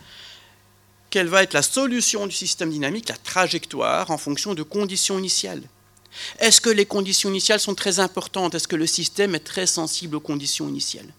quelle 1.11 1.26
va 1.26 1.43
être 1.43 1.53
la 1.53 1.62
solution 1.62 2.26
du 2.26 2.35
système 2.35 2.70
dynamique, 2.70 3.08
la 3.08 3.17
trajectoire 3.17 4.11
en 4.11 4.19
fonction 4.19 4.55
de 4.55 4.62
conditions 4.62 5.19
initiales 5.19 5.62
est-ce 6.38 6.61
que 6.61 6.70
les 6.70 6.87
conditions 6.87 7.31
initiales 7.31 7.61
sont 7.61 7.75
très 7.75 8.00
importantes? 8.00 8.55
Est-ce 8.55 8.69
que 8.69 8.76
le 8.76 8.87
système 8.87 9.35
est 9.35 9.41
très 9.41 9.67
sensible 9.67 10.17
aux 10.17 10.20
conditions 10.20 10.69
initiales? 10.69 11.12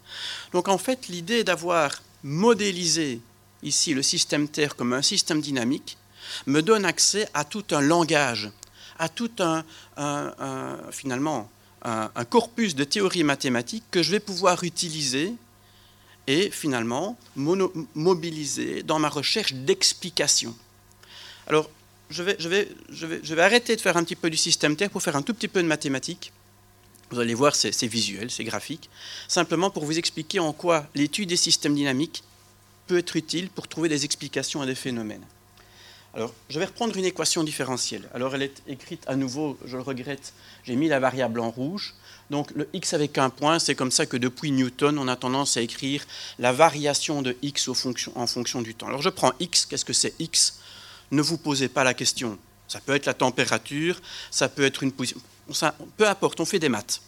Donc 0.51 0.67
en 0.67 0.77
fait, 0.77 1.07
l'idée 1.07 1.43
d'avoir 1.43 2.01
modélisé 2.23 3.19
ici 3.63 3.93
le 3.93 4.03
système 4.03 4.47
Terre 4.47 4.75
comme 4.75 4.93
un 4.93 5.01
système 5.01 5.41
dynamique 5.41 5.97
me 6.47 6.61
donne 6.61 6.85
accès 6.85 7.27
à 7.33 7.43
tout 7.43 7.65
un 7.71 7.81
langage, 7.81 8.49
à 8.99 9.09
tout 9.09 9.31
un, 9.39 9.63
finalement 10.91 11.49
un, 11.83 12.25
corpus 12.25 12.75
de 12.75 12.83
théories 12.83 13.23
mathématiques 13.23 13.83
que 13.91 14.03
je 14.03 14.11
vais 14.11 14.19
pouvoir 14.19 14.63
utiliser 14.63 15.33
et 16.27 16.49
finalement 16.49 17.17
mobiliser 17.35 18.83
dans 18.83 18.99
ma 18.99 19.09
recherche 19.09 19.53
d'explications. 19.53 20.55
Alors, 21.47 21.69
je 22.13 23.33
vais, 23.33 23.41
arrêter 23.41 23.75
de 23.75 23.81
faire 23.81 23.97
un 23.97 24.03
petit 24.03 24.15
peu 24.15 24.29
du 24.29 24.37
système 24.37 24.75
Terre 24.75 24.89
pour 24.89 25.01
faire 25.01 25.15
un 25.15 25.21
tout 25.21 25.33
petit 25.33 25.47
peu 25.47 25.61
de 25.61 25.67
mathématiques. 25.67 26.31
Vous 27.09 27.19
allez 27.19 27.33
voir, 27.33 27.55
c'est 27.55 27.87
visuel, 27.87 28.31
c'est 28.31 28.43
graphique. 28.43 28.89
Simplement 29.27 29.69
pour 29.69 29.85
vous 29.85 29.97
expliquer 29.97 30.39
en 30.39 30.53
quoi 30.53 30.87
l'étude 30.95 31.29
des 31.29 31.37
systèmes 31.37 31.75
dynamiques 31.75 32.23
peut 32.87 32.97
être 32.97 33.15
utile 33.15 33.49
pour 33.49 33.67
trouver 33.67 33.89
des 33.89 34.05
explications 34.05 34.61
à 34.61 34.65
des 34.65 34.75
phénomènes. 34.75 35.23
Alors, 36.15 36.31
je 36.49 36.59
vais 36.59 36.65
reprendre 36.65 36.95
une 36.95 37.05
équation 37.05 37.43
différentielle. 37.43 38.07
Alors, 38.13 38.35
elle 38.35 38.43
est 38.43 38.61
écrite 38.67 39.03
à 39.07 39.15
nouveau, 39.15 39.57
je 39.65 39.77
le 39.77 39.81
regrette, 39.81 40.33
j'ai 40.63 40.75
mis 40.75 40.87
la 40.87 40.99
variable 40.99 41.39
en 41.39 41.49
rouge. 41.49 41.95
Donc, 42.29 42.51
le 42.51 42.69
x 42.73 42.93
avec 42.93 43.17
un 43.17 43.31
point, 43.31 43.57
c'est 43.57 43.73
comme 43.73 43.89
ça 43.89 44.05
que 44.05 44.17
depuis 44.17 44.51
Newton, 44.51 44.99
on 44.99 45.07
a 45.07 45.15
tendance 45.15 45.57
à 45.57 45.61
écrire 45.61 46.05
la 46.37 46.53
variation 46.53 47.23
de 47.23 47.35
x 47.41 47.67
en 48.15 48.27
fonction 48.27 48.61
du 48.61 48.75
temps. 48.75 48.87
Alors, 48.87 49.01
je 49.01 49.09
prends 49.09 49.33
x, 49.39 49.65
qu'est-ce 49.65 49.85
que 49.85 49.93
c'est 49.93 50.13
x? 50.19 50.59
Ne 51.13 51.21
vous 51.21 51.37
posez 51.37 51.69
pas 51.69 51.83
la 51.83 51.93
question. 51.93 52.37
Ça 52.67 52.79
peut 52.79 52.93
être 52.93 53.05
la 53.05 53.13
température, 53.13 54.01
ça 54.31 54.49
peut 54.49 54.63
être 54.63 54.83
une 54.83 54.91
position, 54.91 55.21
peu 55.97 56.07
importe, 56.07 56.39
on 56.39 56.45
fait 56.45 56.59
des 56.59 56.69
maths. 56.69 57.01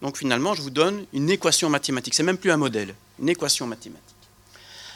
Donc 0.00 0.18
finalement, 0.18 0.54
je 0.54 0.62
vous 0.62 0.70
donne 0.70 1.06
une 1.12 1.30
équation 1.30 1.70
mathématique. 1.70 2.14
C'est 2.14 2.24
même 2.24 2.38
plus 2.38 2.50
un 2.50 2.56
modèle, 2.56 2.94
une 3.20 3.28
équation 3.28 3.68
mathématique. 3.68 4.08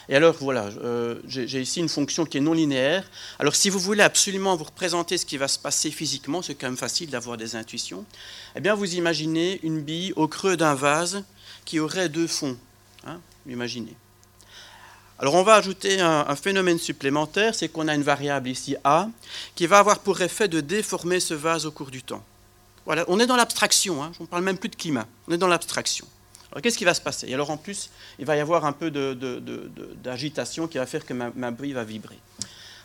Et 0.09 0.15
alors 0.15 0.35
voilà, 0.39 0.65
euh, 0.83 1.19
j'ai 1.27 1.61
ici 1.61 1.79
une 1.79 1.89
fonction 1.89 2.25
qui 2.25 2.37
est 2.37 2.41
non 2.41 2.53
linéaire. 2.53 3.09
Alors 3.39 3.55
si 3.55 3.69
vous 3.69 3.79
voulez 3.79 4.03
absolument 4.03 4.55
vous 4.55 4.63
représenter 4.65 5.17
ce 5.17 5.25
qui 5.25 5.37
va 5.37 5.47
se 5.47 5.59
passer 5.59 5.91
physiquement, 5.91 6.41
c'est 6.41 6.55
quand 6.55 6.67
même 6.67 6.77
facile 6.77 7.09
d'avoir 7.09 7.37
des 7.37 7.55
intuitions, 7.55 8.05
eh 8.55 8.61
bien 8.61 8.73
vous 8.73 8.95
imaginez 8.95 9.59
une 9.63 9.81
bille 9.81 10.13
au 10.15 10.27
creux 10.27 10.55
d'un 10.55 10.75
vase 10.75 11.23
qui 11.65 11.79
aurait 11.79 12.07
deux 12.07 12.27
fonds. 12.27 12.57
Hein, 13.05 13.19
imaginez. 13.47 13.95
Alors 15.19 15.33
on 15.33 15.43
va 15.43 15.55
ajouter 15.55 15.99
un, 15.99 16.35
phénomène 16.35 16.77
supplémentaire, 16.77 17.55
c'est 17.55 17.69
qu'on 17.69 17.87
a 17.87 17.95
une 17.95 18.03
variable 18.03 18.49
ici 18.49 18.75
A 18.83 19.07
qui 19.55 19.65
va 19.65 19.79
avoir 19.79 19.99
pour 19.99 20.21
effet 20.21 20.47
de 20.47 20.61
déformer 20.61 21.19
ce 21.19 21.33
vase 21.33 21.65
au 21.65 21.71
cours 21.71 21.89
du 21.89 22.03
temps. 22.03 22.23
On 22.85 23.19
est 23.19 23.25
dans 23.25 23.35
l'abstraction, 23.35 24.03
hein, 24.03 24.11
je 24.17 24.21
ne 24.21 24.27
parle 24.27 24.43
même 24.43 24.57
plus 24.57 24.69
de 24.69 24.75
climat, 24.75 25.07
on 25.27 25.33
est 25.33 25.37
dans 25.37 25.47
l'abstraction. 25.47 26.05
Alors 26.51 26.61
qu'est-ce 26.61 26.77
qui 26.77 26.85
va 26.85 26.93
se 26.93 27.01
passer? 27.01 27.27
Et 27.27 27.33
alors 27.33 27.49
en 27.49 27.57
plus, 27.57 27.89
il 28.19 28.25
va 28.25 28.37
y 28.37 28.39
avoir 28.39 28.63
un 28.65 28.73
peu 28.73 28.91
d'agitation 30.03 30.67
qui 30.67 30.77
va 30.77 30.85
faire 30.85 31.05
que 31.05 31.13
ma, 31.13 31.31
ma 31.35 31.51
brille 31.51 31.73
va 31.73 31.83
vibrer. 31.83 32.19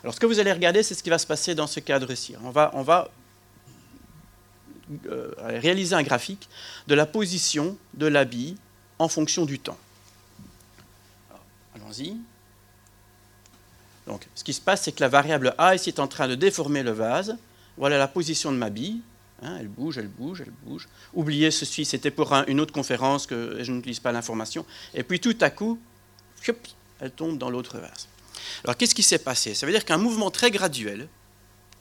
Alors 0.03 0.15
ce 0.15 0.19
que 0.19 0.25
vous 0.25 0.39
allez 0.39 0.51
regarder, 0.51 0.83
c'est 0.83 0.95
ce 0.95 1.03
qui 1.03 1.09
va 1.09 1.19
se 1.19 1.27
passer 1.27 1.55
dans 1.55 1.67
ce 1.67 1.79
cadre-ci. 1.79 2.35
On 2.43 2.49
va, 2.49 2.71
on 2.73 2.81
va 2.81 3.09
euh, 5.07 5.31
réaliser 5.37 5.95
un 5.95 6.03
graphique 6.03 6.49
de 6.87 6.95
la 6.95 7.05
position 7.05 7.77
de 7.93 8.07
la 8.07 8.25
bille 8.25 8.57
en 8.99 9.07
fonction 9.07 9.45
du 9.45 9.59
temps. 9.59 9.77
Donc, 14.07 14.27
ce 14.35 14.43
qui 14.43 14.53
se 14.53 14.61
passe, 14.61 14.83
c'est 14.83 14.91
que 14.91 15.01
la 15.01 15.09
variable 15.09 15.55
A 15.57 15.75
ici 15.75 15.89
est 15.89 15.99
en 15.99 16.07
train 16.07 16.27
de 16.27 16.35
déformer 16.35 16.83
le 16.83 16.91
vase. 16.91 17.37
Voilà 17.77 17.97
la 17.97 18.07
position 18.07 18.51
de 18.51 18.57
ma 18.57 18.69
bille. 18.69 19.01
Elle 19.41 19.67
bouge, 19.67 19.97
elle 19.97 20.07
bouge, 20.07 20.41
elle 20.41 20.53
bouge. 20.63 20.87
Oubliez 21.13 21.51
ceci, 21.51 21.83
c'était 21.85 22.11
pour 22.11 22.33
une 22.47 22.59
autre 22.59 22.73
conférence 22.73 23.27
que 23.27 23.61
je 23.61 23.71
n'utilise 23.71 23.99
pas 23.99 24.11
l'information. 24.11 24.65
Et 24.93 25.03
puis 25.03 25.19
tout 25.19 25.37
à 25.41 25.49
coup, 25.49 25.79
elle 26.99 27.11
tombe 27.11 27.37
dans 27.37 27.49
l'autre 27.49 27.77
vase. 27.77 28.07
Alors 28.63 28.77
qu'est-ce 28.77 28.95
qui 28.95 29.03
s'est 29.03 29.19
passé 29.19 29.53
Ça 29.53 29.65
veut 29.65 29.71
dire 29.71 29.85
qu'un 29.85 29.97
mouvement 29.97 30.31
très 30.31 30.51
graduel, 30.51 31.07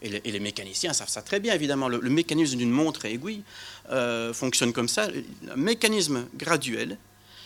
et 0.03 0.09
les, 0.09 0.41
mécaniciens 0.41 0.93
savent 0.93 1.09
ça 1.09 1.23
très 1.23 1.39
bien, 1.39 1.55
évidemment, 1.55 1.89
le, 1.89 2.01
mécanisme 2.11 2.57
d'une 2.57 2.73
montre 2.73 3.07
à 3.07 3.09
aiguille 3.09 3.45
fonctionne 4.33 4.73
comme 4.73 4.89
ça. 4.89 5.09
Le 5.09 5.57
mécanisme 5.57 6.27
graduel 6.35 6.99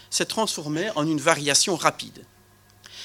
s'est 0.09 0.25
transformé 0.25 0.89
en 0.97 1.07
une 1.07 1.21
variation 1.21 1.77
rapide. 1.77 2.25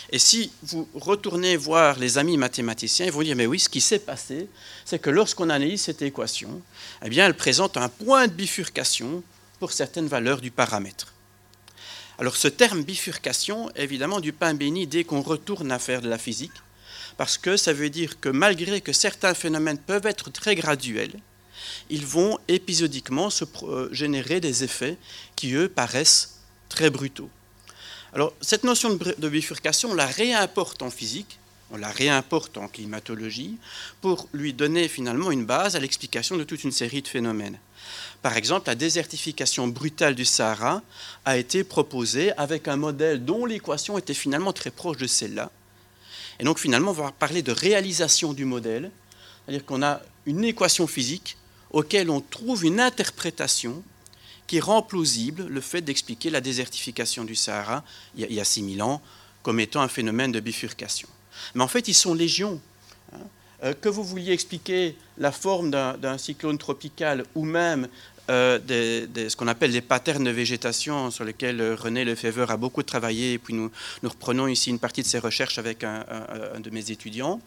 Et 0.09 0.19
si 0.19 0.51
vous 0.63 0.87
retournez 0.95 1.55
voir 1.55 1.99
les 1.99 2.17
amis 2.17 2.37
mathématiciens, 2.37 3.05
ils 3.05 3.11
vont 3.11 3.21
dire, 3.21 3.35
mais 3.35 3.45
oui, 3.45 3.59
ce 3.59 3.69
qui 3.69 3.81
s'est 3.81 3.99
passé, 3.99 4.47
c'est 4.83 4.99
que 4.99 5.09
lorsqu'on 5.09 5.49
analyse 5.49 5.81
cette 5.81 6.01
équation, 6.01 6.61
eh 7.05 7.15
elle 7.17 7.35
présente 7.35 7.77
un 7.77 7.89
point 7.89 8.27
de 8.27 8.33
bifurcation 8.33 9.23
pour 9.59 9.71
certaines 9.71 10.07
valeurs 10.07 10.41
du 10.41 10.51
paramètre. 10.51 11.13
Alors 12.17 12.35
ce 12.35 12.47
terme 12.47 12.83
bifurcation, 12.83 13.71
évidemment, 13.75 14.19
du 14.19 14.33
pain 14.33 14.53
béni 14.53 14.87
dès 14.87 15.03
qu'on 15.03 15.21
retourne 15.21 15.71
à 15.71 15.79
faire 15.79 16.01
de 16.01 16.09
la 16.09 16.17
physique, 16.17 16.51
parce 17.17 17.37
que 17.37 17.57
ça 17.57 17.73
veut 17.73 17.89
dire 17.89 18.19
que 18.19 18.29
malgré 18.29 18.81
que 18.81 18.93
certains 18.93 19.33
phénomènes 19.33 19.77
peuvent 19.77 20.05
être 20.05 20.31
très 20.31 20.55
graduels, 20.55 21.19
ils 21.89 22.05
vont 22.05 22.39
épisodiquement 22.47 23.29
se 23.29 23.45
euh, 23.63 23.89
générer 23.91 24.39
des 24.39 24.63
effets 24.63 24.97
qui, 25.35 25.53
eux, 25.53 25.69
paraissent 25.69 26.41
très 26.69 26.89
brutaux. 26.89 27.29
Alors, 28.13 28.33
cette 28.41 28.65
notion 28.65 28.93
de 28.95 29.29
bifurcation, 29.29 29.91
on 29.91 29.95
la 29.95 30.05
réimporte 30.05 30.81
en 30.81 30.89
physique, 30.89 31.39
on 31.71 31.77
la 31.77 31.89
réimporte 31.89 32.57
en 32.57 32.67
climatologie, 32.67 33.57
pour 34.01 34.27
lui 34.33 34.53
donner 34.53 34.89
finalement 34.89 35.31
une 35.31 35.45
base 35.45 35.77
à 35.77 35.79
l'explication 35.79 36.35
de 36.35 36.43
toute 36.43 36.65
une 36.65 36.73
série 36.73 37.01
de 37.01 37.07
phénomènes. 37.07 37.57
Par 38.21 38.35
exemple, 38.35 38.67
la 38.67 38.75
désertification 38.75 39.69
brutale 39.69 40.15
du 40.15 40.25
Sahara 40.25 40.81
a 41.23 41.37
été 41.37 41.63
proposée 41.63 42.33
avec 42.33 42.67
un 42.67 42.75
modèle 42.75 43.23
dont 43.23 43.45
l'équation 43.45 43.97
était 43.97 44.13
finalement 44.13 44.51
très 44.51 44.71
proche 44.71 44.97
de 44.97 45.07
celle-là. 45.07 45.49
Et 46.39 46.43
donc 46.43 46.59
finalement, 46.59 46.91
on 46.91 46.95
va 46.95 47.11
parler 47.11 47.41
de 47.41 47.53
réalisation 47.53 48.33
du 48.33 48.43
modèle, 48.43 48.91
c'est-à-dire 49.45 49.65
qu'on 49.65 49.81
a 49.81 50.01
une 50.25 50.43
équation 50.43 50.85
physique 50.85 51.37
auquel 51.71 52.09
on 52.09 52.19
trouve 52.19 52.65
une 52.65 52.81
interprétation 52.81 53.81
qui 54.47 54.59
rend 54.59 54.81
plausible 54.81 55.47
le 55.47 55.61
fait 55.61 55.81
d'expliquer 55.81 56.29
la 56.29 56.41
désertification 56.41 57.23
du 57.23 57.35
Sahara 57.35 57.83
il 58.15 58.31
y 58.31 58.39
a 58.39 58.43
6000 58.43 58.81
ans 58.81 59.01
comme 59.43 59.59
étant 59.59 59.81
un 59.81 59.87
phénomène 59.87 60.31
de 60.31 60.39
bifurcation. 60.39 61.07
Mais 61.55 61.63
en 61.63 61.67
fait, 61.67 61.87
ils 61.87 61.93
sont 61.93 62.13
légions. 62.13 62.61
Hein. 63.13 63.19
Euh, 63.63 63.73
que 63.73 63.89
vous 63.89 64.03
vouliez 64.03 64.33
expliquer 64.33 64.95
la 65.17 65.31
forme 65.31 65.69
d'un 65.69 66.17
cyclone 66.17 66.57
tropical 66.57 67.25
ou 67.35 67.45
même 67.45 67.87
euh, 68.29 68.59
ce 69.29 69.35
qu'on 69.35 69.47
appelle 69.47 69.71
des 69.71 69.81
patterns 69.81 70.23
de 70.23 70.29
végétation 70.29 71.11
sur 71.11 71.23
lesquels 71.23 71.59
euh, 71.59 71.75
René 71.75 72.05
Lefebvre 72.05 72.51
a 72.51 72.57
beaucoup 72.57 72.83
travaillé, 72.83 73.33
et 73.33 73.37
puis 73.37 73.53
nous, 73.53 73.71
reprenons 74.03 74.47
ici 74.47 74.69
une 74.69 74.79
partie 74.79 75.01
de 75.01 75.07
ses 75.07 75.19
recherches 75.19 75.57
avec 75.57 75.83
un, 75.83 76.05
de 76.59 76.69
mes 76.69 76.91
étudiants, 76.91 77.41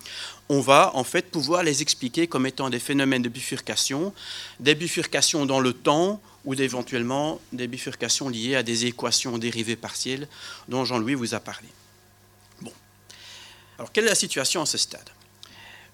on 0.49 0.61
va 0.61 0.90
en 0.95 1.04
fait 1.04 1.31
pouvoir 1.31 1.62
les 1.62 1.81
expliquer 1.81 2.26
comme 2.26 2.47
étant 2.47 2.71
des 2.71 2.78
phénomènes 2.81 3.23
de 3.23 3.28
bifurcation, 3.28 4.12
des 4.61 4.75
bifurcations 4.75 5.47
dans 5.47 5.61
le 5.61 5.73
temps 5.73 6.21
ou 6.45 6.54
éventuellement 6.54 7.40
des 7.52 7.66
bifurcations 7.66 8.28
liées 8.28 8.57
à 8.57 8.62
des 8.62 8.87
équations 8.87 9.38
dérivées 9.38 9.76
partielles 9.76 10.28
dont 10.69 10.85
Jean-Louis 10.85 11.14
vous 11.14 11.35
a 11.35 11.40
parlé. 11.40 11.69
Bon. 12.61 12.73
Alors, 13.78 13.93
quelle 13.93 14.04
est 14.04 14.11
la 14.11 14.14
situation 14.14 14.61
à 14.61 14.66
ce 14.66 14.76
stade? 14.76 15.09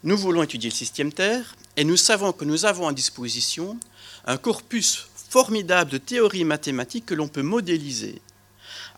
Nous 0.02 0.16
voulons 0.16 0.42
étudier 0.42 0.70
le 0.70 0.74
système 0.74 1.12
Terre 1.12 1.54
et 1.76 1.84
nous 1.84 1.98
savons 1.98 2.32
que 2.32 2.44
nous 2.44 2.64
avons 2.64 2.88
à 2.88 2.92
disposition 2.92 3.78
un 4.26 4.36
corpus 4.36 5.06
formidable 5.30 5.90
de 5.90 5.98
théories 5.98 6.44
mathématiques 6.44 7.06
que 7.06 7.14
l'on 7.14 7.28
peut 7.28 7.42
modéliser 7.42 8.20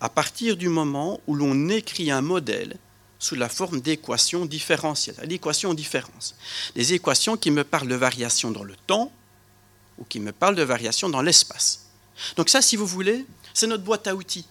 à 0.00 0.08
partir 0.08 0.56
du 0.56 0.68
moment 0.68 1.20
où 1.26 1.34
l'on 1.34 1.68
écrit 1.68 2.10
un 2.10 2.22
modèle 2.22 2.76
sous 3.20 3.36
la 3.36 3.48
forme 3.48 3.80
d'équations 3.80 4.46
différentielles, 4.46 5.14
l'équation 5.22 5.74
différence. 5.74 6.34
Des 6.74 6.92
équations 6.92 7.36
qui 7.36 7.52
me 7.52 7.62
parlent 7.62 7.86
de 7.86 7.94
variation 7.94 8.50
dans 8.50 8.64
le 8.64 8.74
temps 8.88 9.12
ou 9.98 10.04
qui 10.04 10.18
me 10.18 10.32
parlent 10.32 10.56
de 10.56 10.62
variation 10.64 11.08
dans 11.08 11.22
l'espace. 11.22 11.86
Donc 12.36 12.48
ça, 12.48 12.60
si 12.60 12.74
vous 12.74 12.86
voulez, 12.86 13.24
c'est 13.54 13.68
notre 13.68 13.84
boîte 13.84 14.08
à 14.08 14.16
outils. 14.16 14.46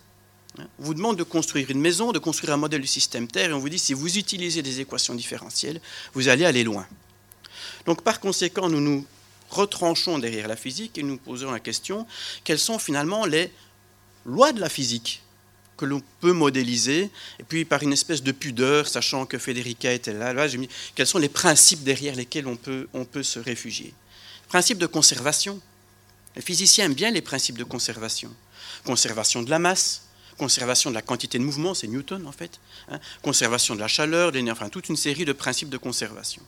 On 0.58 0.64
vous 0.80 0.94
demande 0.94 1.18
de 1.18 1.24
construire 1.24 1.70
une 1.70 1.82
maison, 1.82 2.14
de 2.14 2.20
construire 2.20 2.54
un 2.54 2.58
modèle 2.58 2.82
du 2.82 2.88
système 2.88 3.28
Terre, 3.28 3.50
et 3.50 3.54
on 3.54 3.60
vous 3.60 3.70
dit 3.70 3.80
si 3.80 3.94
vous 3.94 4.18
utilisez 4.18 4.62
des 4.62 4.80
équations 4.80 5.16
différentielles, 5.16 5.82
vous 6.14 6.30
allez 6.30 6.46
aller 6.46 6.64
loin. 6.64 6.88
Donc 7.86 8.04
par 8.04 8.22
conséquent, 8.22 8.70
nous 8.70 8.80
nous 8.80 9.06
retranchons 9.52 10.20
derrière 10.20 10.48
la 10.48 10.56
physique 10.56 10.98
et 10.98 11.04
nous 11.04 11.18
posons 11.18 11.52
la 11.52 11.60
question, 11.60 12.08
quelles 12.44 12.60
sont 12.60 12.80
finalement 12.80 13.26
les 13.26 13.52
lois 14.26 14.54
de 14.54 14.60
la 14.60 14.70
physique 14.70 15.22
que 15.78 15.86
l'on 15.86 16.02
peut 16.20 16.32
modéliser, 16.32 17.10
et 17.40 17.44
puis 17.44 17.66
par 17.66 17.82
une 17.82 17.92
espèce 17.92 18.22
de 18.22 18.32
pudeur, 18.32 18.88
sachant 18.88 19.26
que 19.26 19.40
Federica 19.40 19.92
était 19.92 20.14
là, 20.14 20.32
là 20.32 20.48
mis, 20.50 20.70
quels 20.94 21.08
sont 21.08 21.18
les 21.18 21.28
principes 21.28 21.84
derrière 21.84 22.16
lesquels 22.16 22.46
on 22.46 22.56
peut, 22.56 22.88
on 22.94 23.04
peut 23.04 23.24
se 23.24 23.40
réfugier. 23.40 23.92
Principe 24.48 24.78
de 24.78 24.86
conservation. 24.86 25.60
Les 26.36 26.44
physiciens 26.44 26.86
aiment 26.86 26.94
bien 26.94 27.10
les 27.10 27.22
principes 27.22 27.58
de 27.58 27.64
conservation. 27.64 28.32
Conservation 28.86 29.42
de 29.42 29.50
la 29.50 29.58
masse, 29.58 30.04
conservation 30.38 30.92
de 30.92 30.96
la 30.96 31.02
quantité 31.02 31.40
de 31.40 31.44
mouvement, 31.44 31.74
c'est 31.74 31.88
Newton 31.88 32.28
en 32.28 32.32
fait, 32.32 32.60
hein, 32.90 33.00
conservation 33.24 33.74
de 33.74 33.80
la 33.80 33.88
chaleur, 33.88 34.34
enfin 34.52 34.70
toute 34.70 34.88
une 34.88 34.98
série 34.98 35.26
de 35.26 35.34
principes 35.34 35.70
de 35.70 35.78
conservation. 35.78 36.44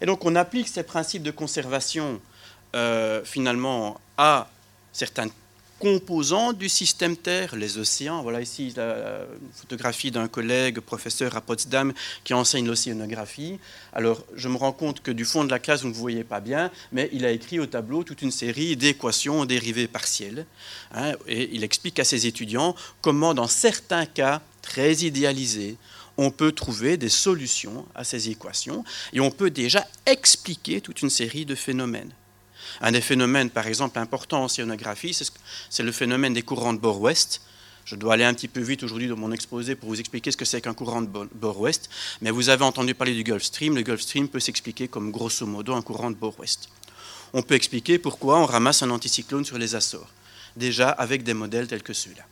Et 0.00 0.06
donc 0.06 0.24
on 0.24 0.34
applique 0.36 0.68
ces 0.68 0.82
principes 0.82 1.22
de 1.22 1.30
conservation 1.30 2.20
euh, 2.74 3.24
finalement 3.24 4.00
à 4.16 4.48
certaines 4.92 5.30
composants 5.78 6.52
du 6.52 6.68
système 6.68 7.16
Terre, 7.16 7.54
les 7.54 7.78
océans. 7.78 8.22
Voilà 8.22 8.40
ici 8.40 8.72
la 8.76 9.20
photographie 9.54 10.10
d'un 10.10 10.28
collègue, 10.28 10.80
professeur 10.80 11.36
à 11.36 11.40
Potsdam, 11.40 11.92
qui 12.24 12.34
enseigne 12.34 12.66
l'océanographie. 12.66 13.58
Alors, 13.92 14.24
je 14.34 14.48
me 14.48 14.56
rends 14.56 14.72
compte 14.72 15.00
que 15.00 15.10
du 15.10 15.24
fond 15.24 15.44
de 15.44 15.50
la 15.50 15.58
classe, 15.58 15.82
vous 15.82 15.88
ne 15.88 15.94
voyez 15.94 16.24
pas 16.24 16.40
bien, 16.40 16.70
mais 16.92 17.08
il 17.12 17.24
a 17.24 17.30
écrit 17.30 17.60
au 17.60 17.66
tableau 17.66 18.02
toute 18.02 18.22
une 18.22 18.32
série 18.32 18.76
d'équations 18.76 19.44
dérivées 19.44 19.88
partielles. 19.88 20.46
Hein, 20.94 21.12
et 21.26 21.48
il 21.52 21.62
explique 21.62 21.98
à 22.00 22.04
ses 22.04 22.26
étudiants 22.26 22.74
comment, 23.00 23.34
dans 23.34 23.48
certains 23.48 24.06
cas 24.06 24.42
très 24.62 24.94
idéalisés, 24.96 25.76
on 26.18 26.30
peut 26.30 26.52
trouver 26.52 26.96
des 26.96 27.08
solutions 27.08 27.86
à 27.94 28.02
ces 28.04 28.28
équations 28.28 28.84
et 29.12 29.20
on 29.20 29.30
peut 29.30 29.50
déjà 29.50 29.86
expliquer 30.04 30.80
toute 30.80 31.00
une 31.00 31.10
série 31.10 31.46
de 31.46 31.54
phénomènes. 31.54 32.12
Un 32.80 32.92
des 32.92 33.00
phénomènes, 33.00 33.50
par 33.50 33.66
exemple, 33.68 33.98
importants 33.98 34.42
en 34.42 34.44
océanographie, 34.46 35.16
c'est 35.70 35.82
le 35.82 35.92
phénomène 35.92 36.34
des 36.34 36.42
courants 36.42 36.74
de 36.74 36.80
bord-ouest. 36.80 37.40
Je 37.84 37.94
dois 37.94 38.14
aller 38.14 38.24
un 38.24 38.34
petit 38.34 38.48
peu 38.48 38.60
vite 38.60 38.82
aujourd'hui 38.82 39.08
dans 39.08 39.16
mon 39.16 39.32
exposé 39.32 39.74
pour 39.74 39.88
vous 39.88 39.98
expliquer 39.98 40.30
ce 40.30 40.36
que 40.36 40.44
c'est 40.44 40.60
qu'un 40.60 40.74
courant 40.74 41.00
de 41.00 41.08
bord-ouest, 41.34 41.88
mais 42.20 42.30
vous 42.30 42.50
avez 42.50 42.64
entendu 42.64 42.94
parler 42.94 43.14
du 43.14 43.22
Gulf 43.22 43.44
Stream. 43.44 43.76
Le 43.76 43.82
Gulf 43.82 44.02
Stream 44.02 44.28
peut 44.28 44.40
s'expliquer 44.40 44.88
comme 44.88 45.10
grosso 45.10 45.46
modo 45.46 45.72
un 45.72 45.82
courant 45.82 46.10
de 46.10 46.16
bord-ouest. 46.16 46.68
On 47.32 47.42
peut 47.42 47.54
expliquer 47.54 47.98
pourquoi 47.98 48.40
on 48.40 48.44
ramasse 48.44 48.82
un 48.82 48.90
anticyclone 48.90 49.44
sur 49.44 49.56
les 49.56 49.74
Açores, 49.74 50.12
déjà 50.56 50.90
avec 50.90 51.22
des 51.22 51.34
modèles 51.34 51.68
tels 51.68 51.82
que 51.82 51.92
ceux-là. 51.92 52.24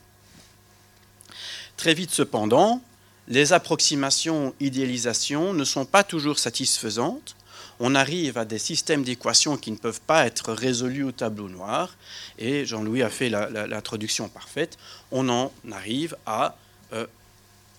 Très 1.76 1.94
vite 1.94 2.10
cependant, 2.10 2.82
les 3.28 3.52
approximations 3.52 4.54
idéalisation 4.60 5.52
ne 5.52 5.64
sont 5.64 5.84
pas 5.84 6.04
toujours 6.04 6.38
satisfaisantes. 6.38 7.36
On 7.80 7.94
arrive 7.94 8.38
à 8.38 8.44
des 8.44 8.58
systèmes 8.58 9.02
d'équations 9.02 9.56
qui 9.56 9.70
ne 9.70 9.76
peuvent 9.76 10.00
pas 10.00 10.26
être 10.26 10.52
résolus 10.52 11.02
au 11.02 11.12
tableau 11.12 11.48
noir, 11.48 11.94
et 12.38 12.64
Jean-Louis 12.64 13.02
a 13.02 13.10
fait 13.10 13.28
l'introduction 13.28 14.28
parfaite. 14.28 14.78
On 15.10 15.28
en 15.28 15.52
arrive 15.70 16.16
à 16.24 16.56
euh, 16.92 17.06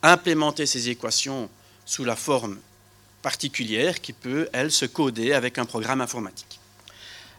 implémenter 0.04 0.66
ces 0.66 0.90
équations 0.90 1.50
sous 1.86 2.04
la 2.04 2.16
forme 2.16 2.60
particulière 3.22 4.02
qui 4.02 4.14
peut, 4.14 4.48
elle, 4.54 4.72
se 4.72 4.86
coder 4.86 5.34
avec 5.34 5.58
un 5.58 5.66
programme 5.66 6.02
informatique. 6.02 6.60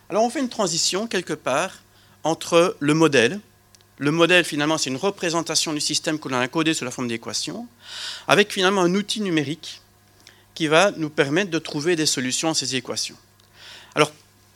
Alors 0.08 0.24
on 0.24 0.30
fait 0.30 0.40
une 0.40 0.48
transition 0.48 1.06
quelque 1.06 1.34
part 1.34 1.78
entre 2.24 2.76
le 2.80 2.94
modèle, 2.94 3.40
le 3.98 4.12
modèle, 4.12 4.44
finalement, 4.44 4.78
c'est 4.78 4.90
une 4.90 4.96
représentation 4.96 5.72
du 5.72 5.80
système 5.80 6.18
que 6.18 6.28
l'on 6.28 6.38
a 6.38 6.46
codé 6.48 6.72
sous 6.72 6.84
la 6.84 6.92
forme 6.92 7.08
d'équation, 7.08 7.66
avec 8.28 8.52
finalement 8.52 8.82
un 8.82 8.94
outil 8.94 9.20
numérique 9.20 9.82
qui 10.54 10.68
va 10.68 10.92
nous 10.92 11.10
permettre 11.10 11.50
de 11.50 11.58
trouver 11.58 11.96
des 11.96 12.06
solutions 12.06 12.50
à 12.50 12.54
ces 12.54 12.76
équations. 12.76 13.16
Alors, 13.96 14.12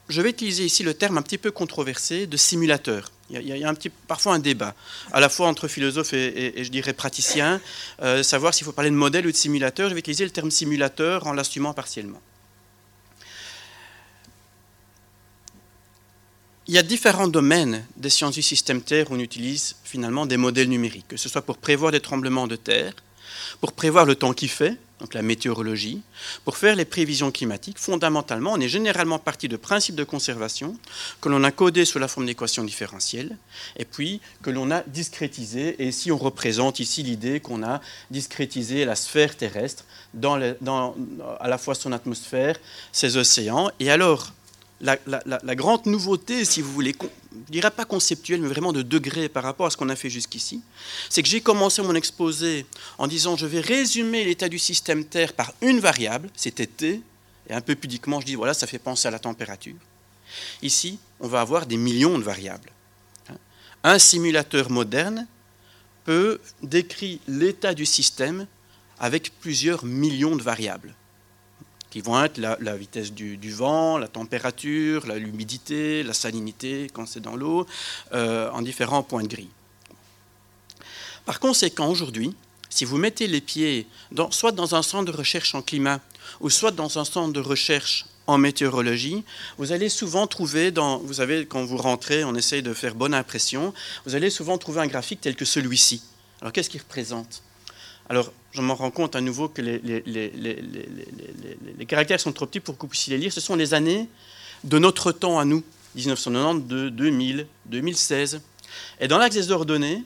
je 0.08 0.20
vais 0.20 0.30
utiliser 0.30 0.64
ici 0.64 0.82
le 0.84 0.94
terme 0.94 1.18
un 1.18 1.22
petit 1.22 1.38
peu 1.38 1.50
controversé 1.50 2.26
de 2.26 2.36
simulateur. 2.36 3.10
Il 3.30 3.40
y 3.40 3.64
a, 3.64 3.68
un 3.68 3.74
parfois 4.06 4.34
un 4.34 4.38
débat, 4.38 4.74
à 5.10 5.20
la 5.20 5.28
fois 5.28 5.48
entre 5.48 5.66
philosophes 5.66 6.12
et, 6.12 6.62
je 6.62 6.68
dirais 6.68 6.92
praticiens, 6.92 7.60
euh, 8.02 8.22
savoir 8.22 8.52
s'il 8.52 8.64
faut 8.64 8.72
parler 8.72 8.90
de 8.90 8.96
modèle 8.96 9.26
ou 9.26 9.32
de 9.32 9.36
simulateur. 9.36 9.88
Je 9.88 9.94
vais 9.94 10.00
utiliser 10.00 10.24
le 10.24 10.30
terme 10.30 10.50
simulateur 10.50 11.26
en 11.26 11.32
l'assumant 11.32 11.72
partiellement. 11.72 12.20
Il 16.72 16.76
y 16.76 16.78
a 16.78 16.82
différents 16.82 17.28
domaines 17.28 17.84
des 17.98 18.08
sciences 18.08 18.32
du 18.32 18.40
système 18.40 18.80
Terre 18.80 19.10
où 19.10 19.14
on 19.14 19.18
utilise 19.18 19.76
finalement 19.84 20.24
des 20.24 20.38
modèles 20.38 20.70
numériques, 20.70 21.06
que 21.06 21.18
ce 21.18 21.28
soit 21.28 21.42
pour 21.42 21.58
prévoir 21.58 21.92
des 21.92 22.00
tremblements 22.00 22.46
de 22.46 22.56
terre, 22.56 22.94
pour 23.60 23.74
prévoir 23.74 24.06
le 24.06 24.14
temps 24.14 24.32
qui 24.32 24.48
fait, 24.48 24.78
donc 24.98 25.12
la 25.12 25.20
météorologie, 25.20 26.00
pour 26.46 26.56
faire 26.56 26.74
les 26.74 26.86
prévisions 26.86 27.30
climatiques. 27.30 27.78
Fondamentalement, 27.78 28.52
on 28.54 28.58
est 28.58 28.70
généralement 28.70 29.18
parti 29.18 29.48
de 29.48 29.58
principes 29.58 29.96
de 29.96 30.04
conservation 30.04 30.74
que 31.20 31.28
l'on 31.28 31.44
a 31.44 31.50
codés 31.50 31.84
sous 31.84 31.98
la 31.98 32.08
forme 32.08 32.24
d'équations 32.24 32.64
différentielles 32.64 33.36
et 33.76 33.84
puis 33.84 34.22
que 34.40 34.48
l'on 34.48 34.70
a 34.70 34.80
discrétisé. 34.86 35.76
Et 35.78 35.88
ici, 35.88 36.10
on 36.10 36.16
représente 36.16 36.80
ici 36.80 37.02
l'idée 37.02 37.40
qu'on 37.40 37.62
a 37.62 37.82
discrétisé 38.10 38.86
la 38.86 38.96
sphère 38.96 39.36
terrestre 39.36 39.84
à 40.22 41.48
la 41.48 41.58
fois 41.58 41.74
son 41.74 41.92
atmosphère, 41.92 42.56
ses 42.92 43.18
océans. 43.18 43.70
Et 43.78 43.90
alors, 43.90 44.32
la, 44.82 45.54
grande 45.54 45.86
nouveauté, 45.86 46.44
si 46.44 46.60
vous 46.60 46.72
voulez, 46.72 46.94
je 47.00 47.06
ne 47.36 47.44
dirais 47.50 47.70
pas 47.70 47.84
conceptuelle, 47.84 48.40
mais 48.40 48.48
vraiment 48.48 48.72
de 48.72 48.82
degré 48.82 49.28
par 49.28 49.44
rapport 49.44 49.66
à 49.66 49.70
ce 49.70 49.76
qu'on 49.76 49.88
a 49.88 49.96
fait 49.96 50.10
jusqu'ici, 50.10 50.60
c'est 51.08 51.22
que 51.22 51.28
j'ai 51.28 51.40
commencé 51.40 51.82
mon 51.82 51.94
exposé 51.94 52.66
en 52.98 53.06
disant 53.06 53.36
je 53.36 53.46
vais 53.46 53.60
résumer 53.60 54.24
l'état 54.24 54.48
du 54.48 54.58
système 54.58 55.04
Terre 55.04 55.32
par 55.34 55.54
une 55.62 55.78
variable, 55.78 56.30
c'était 56.34 56.66
T, 56.66 57.00
et 57.48 57.52
un 57.52 57.60
peu 57.60 57.76
pudiquement 57.76 58.20
je 58.20 58.26
dis 58.26 58.34
voilà, 58.34 58.54
ça 58.54 58.66
fait 58.66 58.80
penser 58.80 59.06
à 59.08 59.12
la 59.12 59.18
température. 59.20 59.76
Ici, 60.62 60.98
on 61.20 61.28
va 61.28 61.40
avoir 61.40 61.66
des 61.66 61.76
millions 61.76 62.18
de 62.18 62.24
variables. 62.24 62.70
Un 63.84 63.98
simulateur 63.98 64.70
moderne 64.70 65.26
peut 66.04 66.40
décrire 66.62 67.18
l'état 67.28 67.74
du 67.74 67.86
système 67.86 68.46
avec 68.98 69.38
plusieurs 69.40 69.84
millions 69.84 70.36
de 70.36 70.42
variables 70.42 70.94
qui 71.92 72.00
vont 72.00 72.24
être 72.24 72.38
la, 72.38 72.74
vitesse 72.74 73.12
du, 73.12 73.52
vent, 73.52 73.98
la 73.98 74.08
température, 74.08 75.06
l'humidité, 75.12 76.02
la 76.02 76.14
salinité 76.14 76.88
quand 76.90 77.06
c'est 77.06 77.20
dans 77.20 77.36
l'eau, 77.36 77.66
euh, 78.14 78.50
en 78.52 78.62
différents 78.62 79.02
points 79.02 79.22
de 79.22 79.28
gris. 79.28 79.50
Par 81.26 81.38
conséquent, 81.38 81.90
aujourd'hui, 81.90 82.34
si 82.70 82.86
vous 82.86 82.96
mettez 82.96 83.26
les 83.26 83.42
pieds 83.42 83.86
soit 84.30 84.52
dans 84.52 84.74
un 84.74 84.80
centre 84.80 85.12
de 85.12 85.14
recherche 85.14 85.54
en 85.54 85.60
climat 85.60 86.00
ou 86.40 86.48
soit 86.48 86.70
dans 86.70 86.98
un 86.98 87.04
centre 87.04 87.34
de 87.34 87.40
recherche 87.40 88.06
en 88.26 88.38
météorologie, 88.38 89.22
vous 89.58 89.72
allez 89.72 89.90
souvent 89.90 90.26
trouver, 90.26 90.70
vous 90.70 91.12
savez, 91.12 91.44
quand 91.44 91.62
vous 91.62 91.76
rentrez, 91.76 92.24
on 92.24 92.34
essaye 92.34 92.62
de 92.62 92.72
faire 92.72 92.94
bonne 92.94 93.12
impression, 93.12 93.74
vous 94.06 94.14
allez 94.14 94.30
souvent 94.30 94.56
trouver 94.56 94.80
un 94.80 94.86
graphique 94.86 95.20
tel 95.20 95.36
que 95.36 95.44
celui-ci. 95.44 96.02
Alors 96.40 96.54
qu'est-ce 96.54 96.70
qu'il 96.70 96.80
représente? 96.80 97.42
Alors 98.08 98.32
je 98.52 98.60
m'en 98.60 98.74
rends 98.74 98.90
compte 98.90 99.16
à 99.16 99.20
nouveau 99.20 99.48
que 99.48 99.62
les, 99.62 99.76
caractères 101.86 102.20
sont 102.20 102.32
trop 102.32 102.46
petits 102.46 102.60
pour 102.60 102.76
que 102.76 102.82
vous 102.82 102.88
puissiez 102.88 103.16
les 103.16 103.22
lire. 103.22 103.32
Ce 103.32 103.40
sont 103.40 103.56
les 103.56 103.74
années 103.74 104.08
de 104.64 104.78
notre 104.78 105.12
temps 105.12 105.38
à 105.38 105.44
nous, 105.44 105.62
1992, 105.94 106.92
2000, 106.92 107.46
2016. 107.66 108.40
Et 109.00 109.08
dans 109.08 109.18
l'axe 109.18 109.34
des 109.34 109.50
ordonnées, 109.50 110.02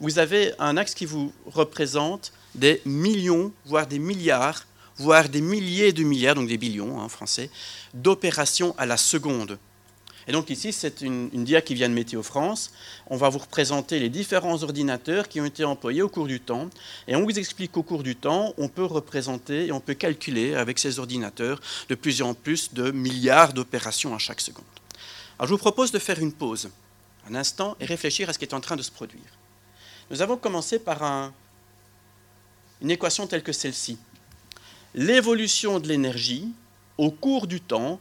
vous 0.00 0.18
avez 0.18 0.52
un 0.58 0.76
axe 0.76 0.94
qui 0.94 1.06
vous 1.06 1.32
représente 1.46 2.32
des 2.54 2.82
millions, 2.84 3.52
voire 3.64 3.86
des 3.86 3.98
milliards, 3.98 4.66
voire 4.96 5.28
des 5.28 5.40
milliers 5.40 5.92
de 5.92 6.02
milliards, 6.02 6.34
donc 6.34 6.48
des 6.48 6.58
billions 6.58 7.00
hein, 7.00 7.04
en 7.04 7.08
français, 7.08 7.50
d'opérations 7.94 8.74
à 8.78 8.86
la 8.86 8.96
seconde. 8.96 9.58
Et 10.26 10.32
donc 10.32 10.50
ici, 10.50 10.72
c'est 10.72 11.02
une, 11.02 11.28
dia 11.44 11.60
qui 11.60 11.74
vient 11.74 11.88
de 11.88 11.94
Météo 11.94 12.22
France. 12.22 12.72
On 13.08 13.16
va 13.16 13.28
vous 13.28 13.38
représenter 13.38 13.98
les 13.98 14.08
différents 14.08 14.62
ordinateurs 14.62 15.28
qui 15.28 15.40
ont 15.40 15.44
été 15.44 15.64
employés 15.64 16.02
au 16.02 16.08
cours 16.08 16.26
du 16.26 16.40
temps. 16.40 16.70
Et 17.08 17.16
on 17.16 17.24
vous 17.24 17.38
explique 17.38 17.72
qu'au 17.72 17.82
cours 17.82 18.02
du 18.02 18.16
temps, 18.16 18.54
on 18.56 18.68
peut 18.68 18.84
représenter 18.84 19.66
et 19.66 19.72
on 19.72 19.80
peut 19.80 19.94
calculer 19.94 20.54
avec 20.54 20.78
ces 20.78 20.98
ordinateurs 20.98 21.60
de 21.88 21.94
plus 21.94 22.22
en 22.22 22.34
plus 22.34 22.72
de 22.72 22.90
milliards 22.90 23.52
d'opérations 23.52 24.14
à 24.14 24.18
chaque 24.18 24.40
seconde. 24.40 24.64
Alors 25.38 25.48
je 25.48 25.54
vous 25.54 25.58
propose 25.58 25.92
de 25.92 25.98
faire 25.98 26.18
une 26.18 26.32
pause, 26.32 26.70
un 27.28 27.34
instant, 27.34 27.76
et 27.80 27.84
réfléchir 27.84 28.28
à 28.28 28.32
ce 28.32 28.38
qui 28.38 28.44
est 28.44 28.54
en 28.54 28.60
train 28.60 28.76
de 28.76 28.82
se 28.82 28.90
produire. 28.90 29.20
Nous 30.10 30.22
avons 30.22 30.36
commencé 30.36 30.78
par 30.78 31.32
une 32.80 32.90
équation 32.90 33.26
telle 33.26 33.42
que 33.42 33.52
celle-ci. 33.52 33.98
L'évolution 34.94 35.80
de 35.80 35.88
l'énergie 35.88 36.52
au 36.98 37.10
cours 37.10 37.46
du 37.46 37.60
temps 37.60 37.98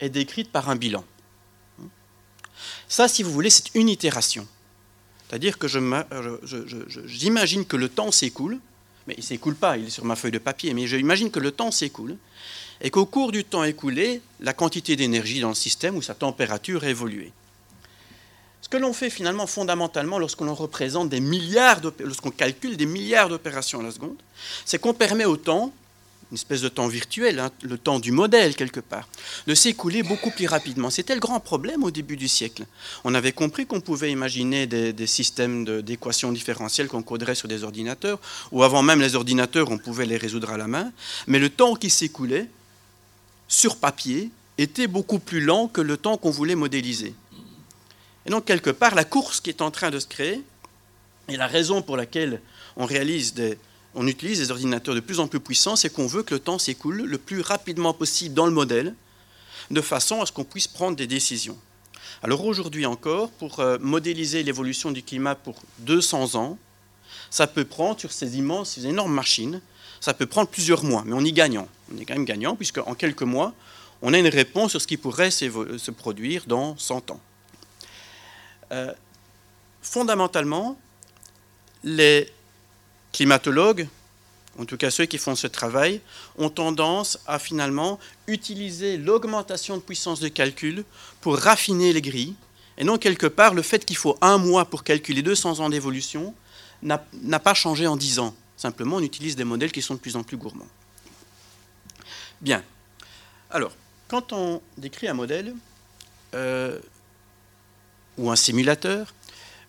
est 0.00 0.08
décrite 0.08 0.50
par 0.50 0.68
un 0.68 0.76
bilan. 0.76 1.04
Ça, 2.88 3.08
si 3.08 3.22
vous 3.22 3.32
voulez, 3.32 3.50
c'est 3.50 3.74
une 3.74 3.88
itération. 3.88 4.46
C'est-à-dire 5.28 5.58
que 5.58 5.66
j'imagine 7.06 7.64
que 7.64 7.76
le 7.76 7.88
temps 7.88 8.12
s'écoule, 8.12 8.58
mais 9.06 9.14
il 9.14 9.20
ne 9.20 9.24
s'écoule 9.24 9.54
pas, 9.54 9.76
il 9.78 9.86
est 9.86 9.90
sur 9.90 10.04
ma 10.04 10.16
feuille 10.16 10.32
de 10.32 10.38
papier, 10.38 10.74
mais 10.74 10.86
j'imagine 10.86 11.30
que 11.30 11.40
le 11.40 11.50
temps 11.50 11.70
s'écoule, 11.70 12.16
et 12.80 12.90
qu'au 12.90 13.06
cours 13.06 13.32
du 13.32 13.44
temps 13.44 13.64
écoulé, 13.64 14.20
la 14.40 14.52
quantité 14.52 14.96
d'énergie 14.96 15.40
dans 15.40 15.48
le 15.48 15.54
système 15.54 15.96
ou 15.96 16.02
sa 16.02 16.14
température 16.14 16.84
a 16.84 16.88
évolué. 16.88 17.32
Ce 18.60 18.68
que 18.68 18.76
l'on 18.76 18.92
fait 18.92 19.10
finalement 19.10 19.46
fondamentalement 19.46 20.18
lorsqu'on 20.18 20.52
représente 20.54 21.08
des 21.08 21.20
milliards, 21.20 21.80
lorsqu'on 21.98 22.30
calcule 22.30 22.76
des 22.76 22.86
milliards 22.86 23.28
d'opérations 23.28 23.80
à 23.80 23.82
la 23.82 23.90
seconde, 23.90 24.16
c'est 24.64 24.78
qu'on 24.78 24.94
permet 24.94 25.24
au 25.24 25.36
temps 25.36 25.72
une 26.32 26.36
espèce 26.36 26.62
de 26.62 26.70
temps 26.70 26.88
virtuel, 26.88 27.38
hein, 27.38 27.50
le 27.60 27.76
temps 27.76 28.00
du 28.00 28.10
modèle 28.10 28.56
quelque 28.56 28.80
part, 28.80 29.06
de 29.46 29.54
s'écouler 29.54 30.02
beaucoup 30.02 30.30
plus 30.30 30.46
rapidement. 30.46 30.88
C'était 30.88 31.12
le 31.12 31.20
grand 31.20 31.40
problème 31.40 31.84
au 31.84 31.90
début 31.90 32.16
du 32.16 32.26
siècle. 32.26 32.64
On 33.04 33.14
avait 33.14 33.32
compris 33.32 33.66
qu'on 33.66 33.82
pouvait 33.82 34.10
imaginer 34.10 34.66
des, 34.66 35.06
systèmes 35.06 35.82
d'équations 35.82 36.32
différentielles 36.32 36.88
qu'on 36.88 37.02
coderait 37.02 37.34
sur 37.34 37.48
des 37.48 37.64
ordinateurs, 37.64 38.18
ou 38.50 38.62
avant 38.62 38.82
même 38.82 39.02
les 39.02 39.14
ordinateurs, 39.14 39.70
on 39.70 39.76
pouvait 39.76 40.06
les 40.06 40.16
résoudre 40.16 40.48
à 40.50 40.56
la 40.56 40.66
main, 40.66 40.90
mais 41.26 41.38
le 41.38 41.50
temps 41.50 41.74
qui 41.74 41.90
s'écoulait 41.90 42.48
sur 43.46 43.76
papier 43.76 44.30
était 44.56 44.86
beaucoup 44.86 45.18
plus 45.18 45.42
lent 45.42 45.68
que 45.68 45.82
le 45.82 45.98
temps 45.98 46.16
qu'on 46.16 46.30
voulait 46.30 46.54
modéliser. 46.54 47.12
Et 48.24 48.30
donc, 48.30 48.46
quelque 48.46 48.70
part, 48.70 48.94
la 48.94 49.04
course 49.04 49.42
qui 49.42 49.50
est 49.50 49.60
en 49.60 49.70
train 49.70 49.90
de 49.90 49.98
se 49.98 50.06
créer, 50.06 50.40
et 51.28 51.36
la 51.36 51.46
raison 51.46 51.82
pour 51.82 51.98
laquelle 51.98 52.40
on 52.76 52.86
réalise 52.86 53.34
des, 53.34 53.58
on 53.94 54.06
utilise 54.06 54.38
des 54.38 54.50
ordinateurs 54.50 54.94
de 54.94 55.00
plus 55.00 55.20
en 55.20 55.28
plus 55.28 55.40
puissants, 55.40 55.76
c'est 55.76 55.90
qu'on 55.90 56.06
veut 56.06 56.22
que 56.22 56.34
le 56.34 56.40
temps 56.40 56.58
s'écoule 56.58 57.02
le 57.02 57.18
plus 57.18 57.40
rapidement 57.40 57.92
possible 57.92 58.34
dans 58.34 58.46
le 58.46 58.52
modèle, 58.52 58.94
de 59.70 59.80
façon 59.80 60.20
à 60.20 60.26
ce 60.26 60.32
qu'on 60.32 60.44
puisse 60.44 60.68
prendre 60.68 60.96
des 60.96 61.06
décisions. 61.06 61.58
Alors 62.22 62.44
aujourd'hui 62.44 62.86
encore, 62.86 63.30
pour 63.30 63.60
euh, 63.60 63.78
modéliser 63.80 64.42
l'évolution 64.42 64.90
du 64.90 65.02
climat 65.02 65.34
pour 65.34 65.60
200 65.80 66.36
ans, 66.36 66.58
ça 67.30 67.46
peut 67.46 67.64
prendre 67.64 67.98
sur 67.98 68.12
ces 68.12 68.36
immenses, 68.38 68.72
ces 68.72 68.86
énormes 68.86 69.12
machines, 69.12 69.60
ça 70.00 70.14
peut 70.14 70.26
prendre 70.26 70.48
plusieurs 70.48 70.84
mois, 70.84 71.02
mais 71.06 71.14
on 71.14 71.20
y 71.20 71.32
gagnant. 71.32 71.68
On 71.92 71.98
est 71.98 72.04
quand 72.04 72.14
même 72.14 72.24
gagnant, 72.24 72.56
puisque 72.56 72.78
en 72.78 72.94
quelques 72.94 73.22
mois, 73.22 73.54
on 74.02 74.12
a 74.12 74.18
une 74.18 74.28
réponse 74.28 74.72
sur 74.72 74.80
ce 74.80 74.86
qui 74.86 74.96
pourrait 74.96 75.30
se 75.30 75.90
produire 75.90 76.44
dans 76.46 76.76
100 76.76 77.10
ans. 77.12 77.20
Euh, 78.72 78.92
fondamentalement, 79.80 80.78
les 81.84 82.28
climatologues, 83.12 83.88
en 84.58 84.64
tout 84.64 84.76
cas 84.76 84.90
ceux 84.90 85.06
qui 85.06 85.18
font 85.18 85.34
ce 85.34 85.46
travail, 85.46 86.00
ont 86.36 86.50
tendance 86.50 87.18
à 87.26 87.38
finalement 87.38 87.98
utiliser 88.26 88.96
l'augmentation 88.96 89.76
de 89.76 89.82
puissance 89.82 90.20
de 90.20 90.28
calcul 90.28 90.84
pour 91.20 91.38
raffiner 91.38 91.92
les 91.92 92.02
grilles. 92.02 92.34
Et 92.78 92.84
non, 92.84 92.98
quelque 92.98 93.26
part, 93.26 93.54
le 93.54 93.62
fait 93.62 93.84
qu'il 93.84 93.96
faut 93.96 94.16
un 94.20 94.38
mois 94.38 94.64
pour 94.64 94.82
calculer 94.82 95.22
200 95.22 95.60
ans 95.60 95.68
d'évolution 95.68 96.34
n'a 96.82 96.98
pas 97.38 97.54
changé 97.54 97.86
en 97.86 97.96
10 97.96 98.18
ans. 98.18 98.34
Simplement, 98.56 98.96
on 98.96 99.02
utilise 99.02 99.36
des 99.36 99.44
modèles 99.44 99.72
qui 99.72 99.82
sont 99.82 99.94
de 99.94 100.00
plus 100.00 100.16
en 100.16 100.22
plus 100.22 100.36
gourmands. 100.36 100.68
Bien. 102.40 102.62
Alors, 103.50 103.72
quand 104.08 104.32
on 104.32 104.60
décrit 104.76 105.08
un 105.08 105.14
modèle 105.14 105.54
euh, 106.34 106.78
ou 108.18 108.30
un 108.30 108.36
simulateur, 108.36 109.14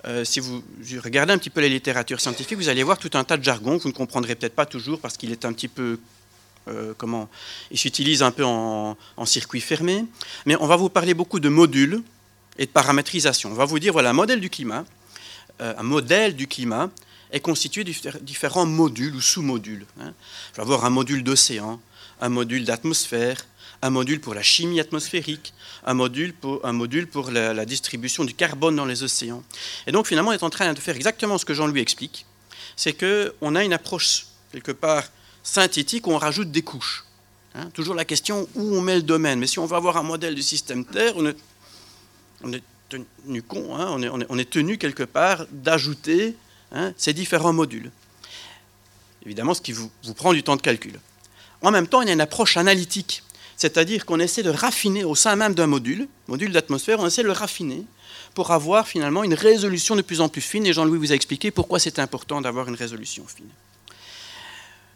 euh, 0.06 0.26
si 0.26 0.40
vous 0.40 0.62
regardez 1.02 1.32
un 1.32 1.38
petit 1.38 1.50
peu 1.50 1.62
la 1.62 1.70
littérature 1.70 2.20
scientifique, 2.20 2.58
vous 2.58 2.70
allez 2.70 2.84
voir 2.84 2.98
tout 2.98 3.12
un 3.14 3.24
tas 3.24 3.38
de 3.38 3.44
jargon 3.44 3.78
que 3.78 3.84
vous 3.84 3.90
ne 3.90 3.94
comprendrez 3.94 4.36
peut-être 4.36 4.56
pas 4.56 4.66
toujours 4.66 5.00
parce 5.00 5.16
qu'il 5.16 5.32
est 5.32 5.46
un 5.46 5.54
petit 5.54 5.70
peu 5.70 6.00
euh, 6.68 6.94
comment 6.98 7.30
il 7.72 7.78
s'utilise 7.78 8.22
un 8.22 8.32
peu 8.32 8.44
en, 8.44 8.98
circuit 9.26 9.62
fermé. 9.62 10.06
Mais 10.46 10.56
on 10.60 10.68
va 10.68 10.76
vous 10.76 10.90
parler 10.90 11.14
beaucoup 11.14 11.40
de 11.40 11.50
modules 11.50 12.02
et 12.58 12.66
de 12.66 12.72
paramétrisation. 12.72 13.52
On 13.52 13.56
va 13.56 13.66
vous 13.66 13.80
dire 13.80 13.94
voilà, 13.94 14.10
un 14.10 14.14
modèle 14.14 14.42
du 14.42 14.50
climat, 14.50 14.84
euh, 15.62 15.74
un 15.78 15.84
modèle 15.84 16.36
du 16.36 16.48
climat 16.48 16.90
est 17.32 17.40
constitué 17.40 17.84
de 17.84 17.94
différents 18.22 18.66
modules 18.66 19.16
ou 19.16 19.22
sous-modules. 19.22 19.86
Hein. 20.02 20.14
Je 20.52 20.58
vais 20.58 20.64
avoir 20.64 20.86
un 20.86 20.90
module 20.90 21.24
d'océan, 21.24 21.80
un 22.22 22.30
module 22.30 22.66
d'atmosphère, 22.66 23.38
un 23.84 23.90
module 23.90 24.22
pour 24.22 24.34
la 24.34 24.42
chimie 24.42 24.80
atmosphérique, 24.80 25.54
un 25.86 25.94
module 25.94 26.34
pour, 26.34 26.66
un 26.66 27.32
la, 27.32 27.66
distribution 27.66 28.24
du 28.24 28.34
carbone 28.34 28.78
dans 28.78 28.86
les 28.86 29.04
océans. 29.04 29.44
Et 29.88 29.92
donc 29.92 30.08
finalement, 30.08 30.30
on 30.30 30.34
est 30.34 30.44
en 30.44 30.50
train 30.50 30.72
de 30.74 30.80
faire 30.80 30.96
exactement 30.96 31.38
ce 31.38 31.44
que 31.44 31.54
Jean-Louis 31.54 31.82
explique, 31.82 32.26
c'est 32.78 32.94
qu'on 32.94 33.56
a 33.56 33.64
une 33.64 33.74
approche 33.74 34.28
quelque 34.54 34.72
part 34.72 35.04
synthétique 35.44 36.08
où 36.08 36.12
on 36.12 36.18
rajoute 36.18 36.50
des 36.50 36.62
couches. 36.62 37.04
Hein. 37.56 37.70
toujours 37.74 37.94
la 37.94 38.06
question 38.06 38.48
où 38.56 38.76
on 38.76 38.82
met 38.82 38.96
le 38.96 39.04
domaine. 39.04 39.38
Mais 39.38 39.48
si 39.48 39.60
on 39.60 39.66
veut 39.66 39.76
avoir 39.76 39.98
un 39.98 40.04
modèle 40.04 40.34
du 40.34 40.42
système 40.42 40.86
Terre, 40.86 41.14
on 41.18 41.28
est, 42.54 42.64
tenu 42.90 43.42
con, 43.44 43.76
hein. 43.76 44.00
on, 44.30 44.38
est, 44.40 44.50
tenu 44.50 44.78
quelque 44.78 45.04
part 45.04 45.46
d'ajouter 45.52 46.36
hein, 46.72 46.94
ces 46.96 47.12
différents 47.12 47.54
modules. 47.54 47.92
Évidemment, 49.26 49.54
ce 49.54 49.62
qui 49.62 49.74
vous 49.74 49.92
prend 50.16 50.34
du 50.34 50.42
temps 50.42 50.56
de 50.56 50.62
calcul. 50.62 51.00
En 51.62 51.72
même 51.72 51.88
temps, 51.88 52.02
il 52.02 52.08
y 52.08 52.12
a 52.12 52.14
une 52.14 52.22
approche 52.22 52.58
analytique 52.58 53.23
c'est-à-dire 53.58 54.06
qu'on 54.06 54.20
essaie 54.20 54.44
de 54.44 54.50
raffiner 54.50 55.04
au 55.04 55.16
sein 55.16 55.36
même 55.36 55.54
d'un 55.54 55.68
module, 55.68 56.08
module 56.28 56.52
d'atmosphère, 56.52 57.00
on 57.00 57.08
essaie 57.08 57.22
de 57.22 57.28
le 57.28 57.34
raffiner 57.34 57.86
pour 58.34 58.52
avoir 58.52 58.88
finalement 58.88 59.24
une 59.24 59.34
résolution 59.34 59.96
de 59.96 60.02
plus 60.02 60.22
en 60.22 60.30
plus 60.30 60.42
fine. 60.42 60.66
Et 60.66 60.74
Jean-Louis 60.74 60.98
vous 60.98 61.12
a 61.12 61.16
expliqué 61.16 61.52
pourquoi 61.52 61.80
c'est 61.80 62.00
important 62.00 62.42
d'avoir 62.42 62.68
une 62.68 62.76
résolution 62.76 63.26
fine. 63.28 63.50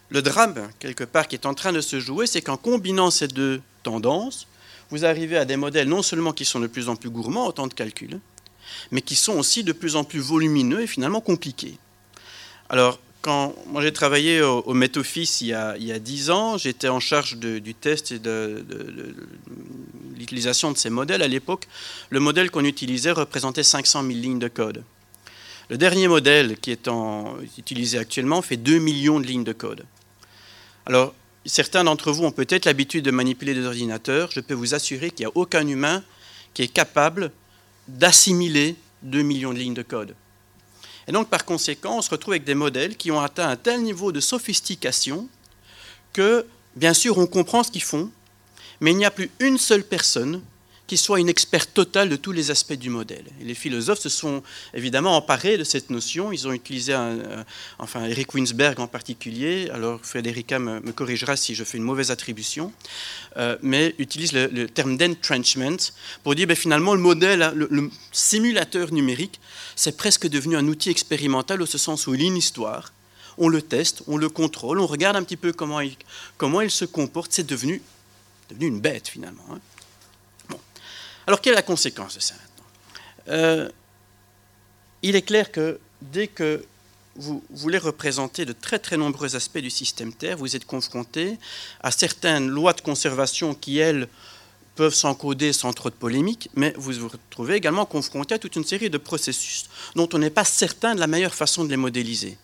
le 0.10 0.22
drame, 0.22 0.70
quelque 0.80 1.04
part, 1.04 1.28
qui 1.28 1.36
est 1.36 1.46
en 1.46 1.54
train 1.54 1.74
de 1.74 1.82
se 1.82 2.00
jouer, 2.00 2.28
c'est 2.28 2.42
qu'en 2.42 2.58
combinant 2.58 3.12
ces 3.12 3.28
deux 3.28 3.62
tendances, 3.84 4.48
vous 4.90 5.06
arrivez 5.06 5.38
à 5.38 5.46
des 5.46 5.58
modèles 5.58 5.90
non 5.90 6.02
seulement 6.02 6.32
qui 6.32 6.46
sont 6.46 6.60
de 6.60 6.68
plus 6.68 6.88
en 6.88 6.96
plus 6.96 7.10
gourmands 7.10 7.46
en 7.46 7.52
temps 7.52 7.68
de 7.68 7.74
calcul, 7.74 8.20
mais 8.92 9.02
qui 9.02 9.16
sont 9.16 9.34
aussi 9.34 9.64
de 9.64 9.74
plus 9.74 9.96
en 9.96 10.04
plus 10.04 10.20
volumineux 10.20 10.82
et 10.82 10.88
finalement 10.88 11.22
compliqués. 11.22 11.78
Alors, 12.70 13.00
moi 13.28 13.82
j'ai 13.82 13.94
travaillé 13.94 14.42
au, 14.42 14.60
au 14.60 14.74
Met 14.74 14.98
Office 14.98 15.42
il 15.42 15.48
y 15.48 15.54
a, 15.54 15.76
il 15.78 15.98
10 16.00 16.30
ans, 16.32 16.58
j'étais 16.58 16.88
en 16.88 17.00
charge 17.00 17.38
du 17.38 17.74
test 17.76 18.12
et 18.12 18.20
de, 18.20 18.66
l'utilisation 20.18 20.72
de 20.72 20.78
ces 20.78 20.90
modèles. 20.90 21.22
À 21.22 21.28
l'époque, 21.28 21.68
le 22.10 22.20
modèle 22.20 22.52
qu'on 22.52 22.66
utilisait 22.66 23.12
représentait 23.12 23.64
500 23.64 24.04
000 24.04 24.14
lignes 24.14 24.40
de 24.40 24.48
code. 24.48 24.84
Le 25.70 25.78
dernier 25.78 26.08
modèle 26.08 26.58
qui 26.58 26.72
est 26.72 26.90
utilisé 27.58 27.98
actuellement 27.98 28.42
fait 28.42 28.58
2 28.58 28.80
millions 28.80 29.20
de 29.20 29.26
lignes 29.26 29.44
de 29.44 29.54
code. 29.54 29.86
Alors, 30.86 31.14
certains 31.46 31.84
d'entre 31.84 32.12
vous 32.12 32.24
ont 32.24 32.32
peut-être 32.32 32.66
l'habitude 32.66 33.04
de 33.04 33.12
manipuler 33.12 33.54
des 33.54 33.66
ordinateurs. 33.66 34.32
Je 34.32 34.40
peux 34.40 34.54
vous 34.54 34.74
assurer 34.74 35.12
qu'il 35.12 35.26
n'y 35.26 35.32
a 35.32 35.36
aucun 35.36 35.68
humain 35.68 36.04
qui 36.54 36.64
est 36.64 36.68
capable 36.68 37.32
d'assimiler 37.88 38.76
2 39.04 39.22
millions 39.22 39.54
de 39.54 39.60
lignes 39.60 39.74
de 39.74 39.84
code. 39.84 40.16
Et 41.08 41.12
donc, 41.12 41.30
par 41.30 41.46
conséquent, 41.46 41.98
on 41.98 42.02
se 42.02 42.10
retrouve 42.10 42.34
avec 42.34 42.44
des 42.44 42.56
modèles 42.56 42.98
qui 42.98 43.12
ont 43.12 43.22
atteint 43.22 43.48
un 43.48 43.56
tel 43.56 43.82
niveau 43.82 44.12
de 44.12 44.20
sophistication 44.20 45.30
que, 46.14 46.46
bien 46.76 46.94
sûr, 46.94 47.18
on 47.18 47.28
comprend 47.28 47.64
ce 47.64 47.72
qu'ils 47.72 47.84
font, 47.84 48.12
mais 48.82 48.92
il 48.92 48.98
n'y 48.98 49.06
a 49.06 49.12
plus 49.12 49.32
une 49.40 49.58
seule 49.58 49.84
personne 49.84 50.42
qui 50.88 50.98
soit 50.98 51.20
une 51.20 51.30
experte 51.30 51.74
totale 51.74 52.10
de 52.10 52.16
tous 52.16 52.32
les 52.32 52.50
aspects 52.50 52.74
du 52.74 52.90
modèle. 52.90 53.26
Les 53.42 53.54
philosophes 53.54 54.00
se 54.00 54.10
sont 54.10 54.42
évidemment 54.74 55.18
emparés 55.18 55.58
de 55.58 55.64
cette 55.64 55.90
notion. 55.90 56.32
Ils 56.32 56.48
ont 56.48 56.54
utilisé, 56.54 56.94
un, 56.94 57.20
euh, 57.20 57.44
enfin 57.78 58.06
Eric 58.06 58.34
Winsberg 58.34 58.80
en 58.80 58.88
particulier, 58.88 59.70
alors 59.72 60.00
Federica 60.04 60.60
me, 60.60 60.80
corrigera 60.92 61.36
si 61.36 61.56
je 61.56 61.64
fais 61.64 61.78
une 61.78 61.84
mauvaise 61.84 62.10
attribution, 62.10 62.72
euh, 63.36 63.58
mais 63.62 63.96
utilise 64.00 64.32
le, 64.32 64.68
terme 64.68 64.98
d'entrenchment 64.98 65.78
pour 66.24 66.36
dire 66.36 66.48
ben, 66.48 66.56
finalement 66.56 66.94
le 66.94 67.02
modèle, 67.02 67.52
le, 67.54 67.90
simulateur 68.12 68.92
numérique, 68.94 69.40
c'est 69.76 69.98
presque 69.98 70.28
devenu 70.28 70.56
un 70.56 70.68
outil 70.68 70.90
expérimental 70.90 71.62
au 71.62 71.66
sens 71.66 72.08
où 72.08 72.16
il 72.16 72.22
lit 72.22 72.28
une 72.28 72.38
histoire, 72.38 72.94
on 73.38 73.50
le 73.50 73.62
teste, 73.62 74.04
on 74.08 74.18
le 74.18 74.30
contrôle, 74.30 74.80
on 74.80 74.88
regarde 74.88 75.16
un 75.18 75.24
petit 75.24 75.38
peu 75.38 75.52
comment 75.52 75.82
il, 75.82 76.72
se 76.72 76.86
comporte, 76.86 77.32
c'est 77.34 77.46
devenu, 77.46 77.82
devenu 78.50 78.68
une 78.68 78.80
bête 78.80 79.10
finalement. 79.10 79.46
Hein. 79.52 79.60
Alors, 81.28 81.42
quelle 81.42 81.54
est 81.54 81.58
la 81.58 81.62
conséquence 81.62 82.16
de 82.16 82.22
ça 82.22 82.36
euh, 83.28 83.70
Il 85.02 85.16
est 85.16 85.22
clair 85.22 85.52
que 85.52 85.80
dès 86.02 86.28
que 86.28 86.66
vous 87.18 87.44
voulez 87.50 87.78
représenter 87.78 88.46
de 88.46 88.54
très 88.54 88.80
très 88.80 88.96
nombreux 88.96 89.36
aspects 89.36 89.58
du 89.58 89.70
système 89.70 90.14
Terre, 90.14 90.38
vous 90.38 90.56
êtes 90.56 90.66
confronté 90.66 91.38
à 91.82 91.92
certaines 91.92 92.48
lois 92.48 92.74
de 92.74 92.82
conservation 92.82 93.54
qui, 93.54 93.80
elles, 93.80 94.08
peuvent 94.78 94.94
s'encoder 94.94 95.52
sans 95.52 95.74
trop 95.74 95.90
de 95.90 95.96
polémique, 95.96 96.50
mais 96.56 96.74
vous 96.78 96.94
vous 96.94 97.10
retrouvez 97.10 97.56
également 97.56 97.86
confronté 97.86 98.36
à 98.36 98.40
toute 98.40 98.56
une 98.56 98.64
série 98.64 98.92
de 98.92 99.00
processus 99.00 99.66
dont 99.96 100.08
on 100.14 100.20
n'est 100.20 100.30
pas 100.30 100.46
certain 100.46 100.94
de 100.94 101.00
la 101.00 101.08
meilleure 101.08 101.34
façon 101.34 101.66
de 101.66 101.70
les 101.70 101.78
modéliser. 101.78 102.38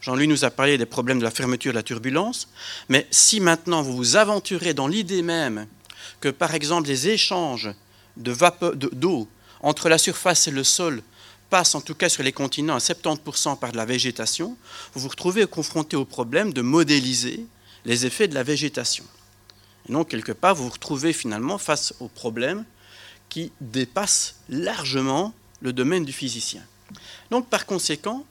Jean-Louis 0.00 0.26
nous 0.26 0.44
a 0.44 0.50
parlé 0.50 0.78
des 0.78 0.86
problèmes 0.86 1.18
de 1.18 1.24
la 1.24 1.30
fermeture 1.30 1.72
de 1.72 1.76
la 1.76 1.82
turbulence, 1.82 2.48
mais 2.88 3.06
si 3.10 3.38
maintenant 3.38 3.82
vous 3.82 3.94
vous 3.94 4.16
aventurez 4.16 4.72
dans 4.72 4.88
l'idée 4.88 5.22
même 5.22 5.66
que, 6.20 6.30
par 6.30 6.54
exemple, 6.54 6.88
les 6.88 7.08
échanges 7.08 7.70
d'eau 8.16 9.28
entre 9.60 9.88
la 9.88 9.98
surface 9.98 10.46
et 10.48 10.50
le 10.50 10.64
sol 10.64 11.02
passe 11.50 11.74
en 11.74 11.80
tout 11.80 11.94
cas 11.94 12.08
sur 12.08 12.22
les 12.22 12.32
continents 12.32 12.74
à 12.74 12.78
70% 12.78 13.58
par 13.58 13.72
de 13.72 13.76
la 13.76 13.84
végétation, 13.84 14.56
vous 14.92 15.00
vous 15.00 15.08
retrouvez 15.08 15.46
confronté 15.46 15.96
au 15.96 16.04
problème 16.04 16.52
de 16.52 16.62
modéliser 16.62 17.46
les 17.84 18.06
effets 18.06 18.28
de 18.28 18.34
la 18.34 18.42
végétation. 18.42 19.04
Et 19.88 19.92
donc, 19.92 20.08
quelque 20.08 20.32
part, 20.32 20.54
vous 20.54 20.64
vous 20.64 20.70
retrouvez 20.70 21.12
finalement 21.12 21.58
face 21.58 21.94
au 22.00 22.08
problème 22.08 22.64
qui 23.28 23.52
dépasse 23.60 24.36
largement 24.48 25.34
le 25.60 25.72
domaine 25.72 26.04
du 26.04 26.12
physicien. 26.12 26.62
Donc, 27.30 27.48
par 27.48 27.66
conséquent, 27.66 28.24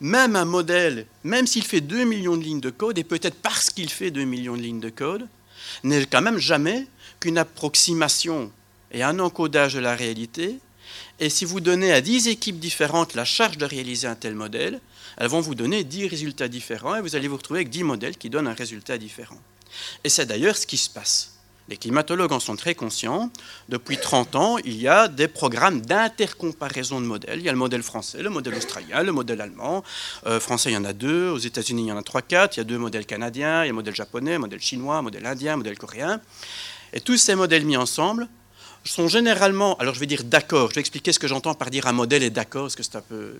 même 0.00 0.36
un 0.36 0.44
modèle, 0.44 1.06
même 1.22 1.46
s'il 1.46 1.64
fait 1.64 1.80
2 1.80 2.04
millions 2.04 2.36
de 2.36 2.42
lignes 2.42 2.60
de 2.60 2.70
code, 2.70 2.98
et 2.98 3.04
peut-être 3.04 3.36
parce 3.36 3.70
qu'il 3.70 3.90
fait 3.90 4.10
2 4.10 4.24
millions 4.24 4.56
de 4.56 4.62
lignes 4.62 4.80
de 4.80 4.90
code, 4.90 5.28
n'est 5.82 6.04
quand 6.06 6.22
même 6.22 6.38
jamais 6.38 6.86
qu'une 7.20 7.38
approximation 7.38 8.50
et 8.94 9.02
un 9.02 9.18
encodage 9.18 9.74
de 9.74 9.80
la 9.80 9.94
réalité. 9.94 10.58
Et 11.20 11.28
si 11.28 11.44
vous 11.44 11.60
donnez 11.60 11.92
à 11.92 12.00
10 12.00 12.28
équipes 12.28 12.58
différentes 12.58 13.14
la 13.14 13.24
charge 13.24 13.58
de 13.58 13.66
réaliser 13.66 14.06
un 14.06 14.14
tel 14.14 14.34
modèle, 14.34 14.80
elles 15.18 15.28
vont 15.28 15.40
vous 15.40 15.54
donner 15.54 15.84
10 15.84 16.06
résultats 16.06 16.48
différents 16.48 16.96
et 16.96 17.00
vous 17.00 17.16
allez 17.16 17.28
vous 17.28 17.36
retrouver 17.36 17.60
avec 17.60 17.70
10 17.70 17.82
modèles 17.84 18.16
qui 18.16 18.30
donnent 18.30 18.48
un 18.48 18.54
résultat 18.54 18.96
différent. 18.96 19.38
Et 20.04 20.08
c'est 20.08 20.26
d'ailleurs 20.26 20.56
ce 20.56 20.66
qui 20.66 20.76
se 20.76 20.88
passe. 20.88 21.32
Les 21.68 21.78
climatologues 21.78 22.32
en 22.32 22.40
sont 22.40 22.56
très 22.56 22.74
conscients. 22.74 23.30
Depuis 23.70 23.96
30 23.96 24.36
ans, 24.36 24.58
il 24.58 24.76
y 24.76 24.86
a 24.86 25.08
des 25.08 25.28
programmes 25.28 25.80
d'intercomparaison 25.80 27.00
de 27.00 27.06
modèles. 27.06 27.38
Il 27.38 27.44
y 27.44 27.48
a 27.48 27.52
le 27.52 27.58
modèle 27.58 27.82
français, 27.82 28.22
le 28.22 28.28
modèle 28.28 28.54
australien, 28.54 29.02
le 29.02 29.12
modèle 29.12 29.40
allemand. 29.40 29.82
Euh, 30.26 30.40
français, 30.40 30.70
il 30.70 30.74
y 30.74 30.76
en 30.76 30.84
a 30.84 30.92
deux. 30.92 31.30
Aux 31.30 31.38
États-Unis, 31.38 31.84
il 31.84 31.88
y 31.88 31.92
en 31.92 31.96
a 31.96 32.02
trois, 32.02 32.20
quatre. 32.20 32.58
Il 32.58 32.60
y 32.60 32.60
a 32.60 32.64
deux 32.64 32.76
modèles 32.76 33.06
canadiens. 33.06 33.64
Il 33.64 33.66
y 33.66 33.68
a 33.68 33.72
le 33.72 33.76
modèle 33.76 33.94
japonais, 33.94 34.32
le 34.32 34.40
modèle 34.40 34.60
chinois, 34.60 34.96
le 34.96 35.02
modèle 35.02 35.24
indien, 35.24 35.52
le 35.52 35.58
modèle 35.58 35.78
coréen. 35.78 36.20
Et 36.92 37.00
tous 37.00 37.16
ces 37.16 37.34
modèles 37.34 37.64
mis 37.64 37.78
ensemble 37.78 38.28
sont 38.92 39.08
généralement, 39.08 39.76
alors 39.78 39.94
je 39.94 40.00
vais 40.00 40.06
dire 40.06 40.24
d'accord, 40.24 40.70
je 40.70 40.74
vais 40.74 40.80
expliquer 40.80 41.12
ce 41.12 41.18
que 41.18 41.26
j'entends 41.26 41.54
par 41.54 41.70
dire 41.70 41.86
un 41.86 41.92
modèle 41.92 42.22
est 42.22 42.30
d'accord, 42.30 42.64
parce 42.64 42.76
que 42.76 42.82
c'est 42.82 42.96
un 42.96 43.00
peu, 43.00 43.38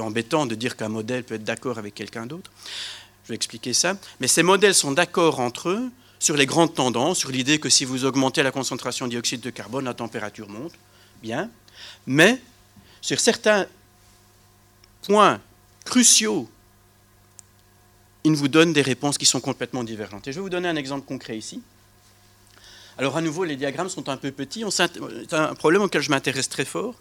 embêtant 0.00 0.46
de 0.46 0.54
dire 0.54 0.76
qu'un 0.76 0.88
modèle 0.88 1.22
peut 1.24 1.34
être 1.34 1.44
d'accord 1.44 1.78
avec 1.78 1.94
quelqu'un 1.94 2.26
d'autre. 2.26 2.50
Je 3.24 3.28
vais 3.28 3.34
expliquer 3.34 3.72
ça. 3.74 3.98
Mais 4.20 4.28
ces 4.28 4.42
modèles 4.42 4.74
sont 4.74 4.92
d'accord 4.92 5.40
entre 5.40 5.68
eux 5.68 5.90
sur 6.18 6.36
les 6.36 6.46
grandes 6.46 6.74
tendances, 6.74 7.18
sur 7.18 7.30
l'idée 7.30 7.58
que 7.58 7.68
si 7.68 7.84
vous 7.84 8.04
augmentez 8.04 8.42
la 8.42 8.50
concentration 8.50 9.06
de 9.06 9.10
dioxyde 9.10 9.40
de 9.40 9.50
carbone, 9.50 9.84
la 9.84 9.94
température 9.94 10.48
monte. 10.48 10.72
Bien. 11.22 11.50
Mais 12.06 12.40
sur 13.02 13.20
certains 13.20 13.66
points 15.02 15.40
cruciaux, 15.84 16.48
ils 18.24 18.34
vous 18.34 18.48
donnent 18.48 18.72
des 18.72 18.82
réponses 18.82 19.18
qui 19.18 19.26
sont 19.26 19.40
complètement 19.40 19.84
divergentes. 19.84 20.26
Et 20.28 20.32
je 20.32 20.36
vais 20.38 20.42
vous 20.42 20.50
donner 20.50 20.68
un 20.68 20.76
exemple 20.76 21.06
concret 21.06 21.36
ici. 21.36 21.60
Alors 22.98 23.16
à 23.16 23.20
nouveau, 23.20 23.44
les 23.44 23.56
diagrammes 23.56 23.88
sont 23.88 24.08
un 24.08 24.16
peu 24.16 24.30
petits. 24.30 24.64
C'est 24.70 25.34
un 25.34 25.54
problème 25.54 25.82
auquel 25.82 26.00
je 26.00 26.10
m'intéresse 26.10 26.48
très 26.48 26.64
fort. 26.64 26.94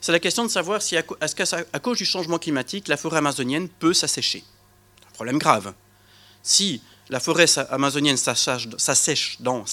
C'est 0.00 0.12
la 0.12 0.20
question 0.20 0.44
de 0.44 0.50
savoir 0.50 0.82
si, 0.82 0.96
à, 0.96 1.02
cause 1.02 1.98
du 1.98 2.04
changement 2.04 2.38
climatique, 2.38 2.88
la 2.88 2.96
forêt 2.96 3.18
amazonienne 3.18 3.68
peut 3.68 3.94
s'assécher. 3.94 4.44
C'est 5.00 5.08
un 5.08 5.12
problème 5.12 5.38
grave. 5.38 5.72
Si 6.42 6.82
la 7.08 7.20
forêt 7.20 7.46
amazonienne 7.70 8.16
s'assèche 8.16 9.40
dans, 9.40 9.64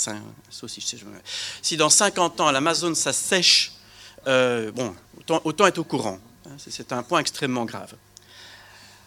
si 1.61 1.77
dans 1.77 1.89
50 1.89 2.41
ans 2.41 2.51
l'Amazone 2.51 2.95
s'assèche, 2.95 3.73
euh, 4.27 4.71
bon, 4.71 4.95
autant, 5.43 5.67
être 5.67 5.77
au 5.77 5.83
courant. 5.83 6.19
Hein, 6.45 6.55
c'est 6.57 6.91
un 6.91 7.03
point 7.03 7.19
extrêmement 7.19 7.65
grave. 7.65 7.93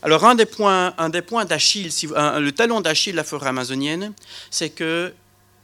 Alors 0.02 0.24
un 0.24 0.34
des 0.34 0.44
points 0.46 0.92
d'Achille, 1.46 1.90
le 2.12 2.50
talon 2.50 2.80
d'Achille 2.80 3.12
de 3.12 3.16
la 3.16 3.24
forêt 3.24 3.48
amazonienne, 3.48 4.12
c'est 4.50 4.70
que 4.70 5.14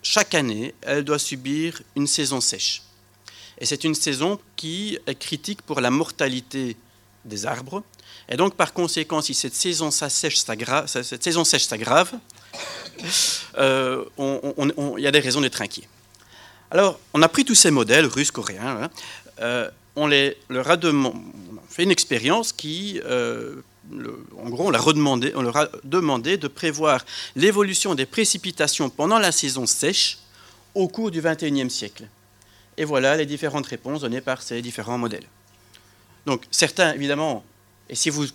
chaque 0.02 0.34
année, 0.34 0.74
elle 0.82 1.04
doit 1.04 1.18
subir 1.18 1.82
une 1.96 2.06
saison 2.06 2.40
sèche. 2.40 2.82
Et 3.58 3.66
c'est 3.66 3.84
une 3.84 3.94
saison 3.94 4.40
qui 4.56 4.98
est 5.06 5.18
critique 5.18 5.62
pour 5.62 5.80
la 5.80 5.90
mortalité 5.90 6.76
des 7.24 7.46
arbres. 7.46 7.82
Et 8.28 8.36
donc, 8.36 8.54
par 8.54 8.72
conséquent, 8.72 9.20
si 9.20 9.34
cette 9.34 9.54
saison 9.54 9.90
sèche 9.90 10.36
s'aggrave, 10.38 10.88
euh, 13.58 14.04
il 14.18 15.02
y 15.02 15.06
a 15.06 15.10
des 15.10 15.20
raisons 15.20 15.40
d'être 15.40 15.60
inquiet. 15.60 15.88
Alors, 16.70 16.98
on 17.12 17.22
a 17.22 17.28
pris 17.28 17.44
tous 17.44 17.54
ces 17.54 17.70
modèles, 17.70 18.06
russes, 18.06 18.30
coréens, 18.30 18.84
hein, 18.84 18.90
euh, 19.40 19.68
on, 19.96 20.06
les, 20.06 20.36
leur 20.48 20.70
a, 20.70 20.76
fait 21.68 21.82
une 21.82 21.90
expérience 21.90 22.52
qui 22.52 23.00
euh, 23.04 23.56
en 24.38 24.48
gros, 24.48 24.68
on, 24.68 24.70
leur 24.70 25.56
a 25.56 25.68
demandé 25.84 26.36
de 26.36 26.48
prévoir 26.48 27.04
l'évolution 27.36 27.94
des 27.94 28.06
précipitations 28.06 28.90
pendant 28.90 29.18
la 29.18 29.32
saison 29.32 29.66
sèche 29.66 30.18
au 30.74 30.88
cours 30.88 31.10
du 31.10 31.20
XXIe 31.20 31.70
siècle. 31.70 32.06
Et 32.76 32.84
voilà 32.84 33.16
les 33.16 33.26
différentes 33.26 33.66
réponses 33.66 34.02
données 34.02 34.20
par 34.20 34.42
ces 34.42 34.62
différents 34.62 34.98
modèles. 34.98 35.26
Donc 36.26 36.44
certains, 36.50 36.94
évidemment, 36.94 37.44
et 37.88 37.94
si 37.94 38.10
vous 38.10 38.26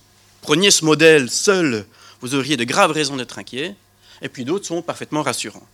preniez 0.42 0.72
ce 0.72 0.84
modèle 0.86 1.30
seul, 1.30 1.86
vous 2.22 2.36
auriez 2.36 2.58
de 2.58 2.64
graves 2.64 2.92
raisons 2.92 3.16
d'être 3.16 3.40
inquiets, 3.40 3.76
et 4.22 4.30
puis 4.30 4.46
d'autres 4.46 4.66
sont 4.66 4.82
parfaitement 4.82 5.22
rassurants. 5.22 5.68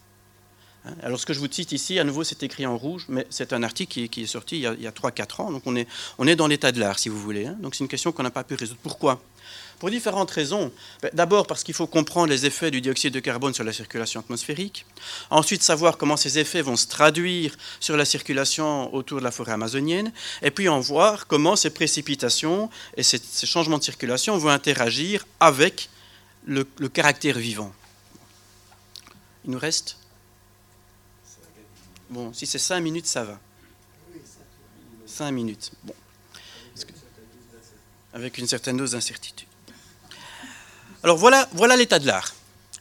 Hein, 0.86 0.96
alors 1.04 1.20
ce 1.20 1.26
que 1.26 1.34
je 1.34 1.40
vous 1.40 1.52
cite 1.52 1.72
ici, 1.72 2.00
à 2.00 2.04
nouveau 2.04 2.24
c'est 2.24 2.44
écrit 2.44 2.66
en 2.66 2.78
rouge, 2.78 3.06
mais 3.10 3.26
c'est 3.30 3.54
un 3.54 3.64
article 3.64 4.08
qui, 4.08 4.24
est 4.24 4.26
sorti 4.28 4.58
il 4.58 4.82
y 4.82 4.88
a, 4.88 4.92
3-4 4.92 5.42
ans, 5.42 5.52
donc 5.52 5.64
on 5.66 5.76
est, 5.76 5.88
on 6.18 6.28
est 6.28 6.36
dans 6.36 6.48
l'état 6.48 6.72
de 6.72 6.80
l'art 6.80 7.00
si 7.00 7.10
vous 7.10 7.20
voulez. 7.20 7.46
Hein. 7.46 7.58
Donc 7.60 7.76
c'est 7.76 7.84
une 7.84 7.90
question 7.90 8.12
qu'on 8.12 8.24
n'a 8.24 8.32
pas 8.32 8.44
pu 8.44 8.56
résoudre. 8.56 8.80
Pourquoi? 8.84 9.22
Pour 9.82 9.90
différentes 9.90 10.30
raisons. 10.30 10.72
Ben, 11.02 11.10
d'abord 11.12 11.48
parce 11.48 11.64
qu'il 11.64 11.74
faut 11.74 11.88
comprendre 11.88 12.28
les 12.28 12.46
effets 12.46 12.70
du 12.70 12.82
dioxyde 12.82 13.16
de 13.16 13.20
carbone 13.20 13.56
sur 13.56 13.64
la 13.64 13.74
circulation 13.74 14.20
atmosphérique. 14.20 14.86
Ensuite, 15.32 15.64
savoir 15.64 15.98
comment 15.98 16.18
ces 16.18 16.38
effets 16.38 16.62
vont 16.62 16.76
se 16.76 16.86
traduire 16.86 17.58
sur 17.80 17.98
la 17.98 18.06
circulation 18.06 18.94
autour 18.94 19.18
de 19.18 19.24
la 19.24 19.32
forêt 19.32 19.54
amazonienne. 19.54 20.14
Et 20.44 20.52
puis 20.52 20.70
en 20.70 20.80
voir 20.80 21.26
comment 21.26 21.56
ces 21.56 21.72
précipitations 21.72 22.70
et 22.96 23.02
ces, 23.02 23.20
changements 23.48 23.80
de 23.80 23.84
circulation 23.84 24.38
vont 24.38 24.50
interagir 24.50 25.26
avec 25.40 25.90
le, 26.46 26.64
caractère 26.88 27.40
vivant. 27.40 27.74
Il 29.46 29.50
nous 29.50 29.60
reste 29.60 29.98
Bon, 32.12 32.32
si 32.34 32.46
c'est 32.46 32.60
5 32.60 32.82
minutes, 32.82 33.08
ça 33.08 33.24
va. 33.24 33.40
5 35.08 35.32
minutes. 35.32 35.72
Bon. 35.84 35.96
Avec 38.14 38.38
une 38.38 38.46
certaine 38.46 38.78
dose 38.78 38.92
d'incertitude. 38.92 39.48
Alors 41.04 41.18
voilà, 41.18 41.48
l'état 41.78 42.00
de 42.00 42.08
l'art. 42.08 42.34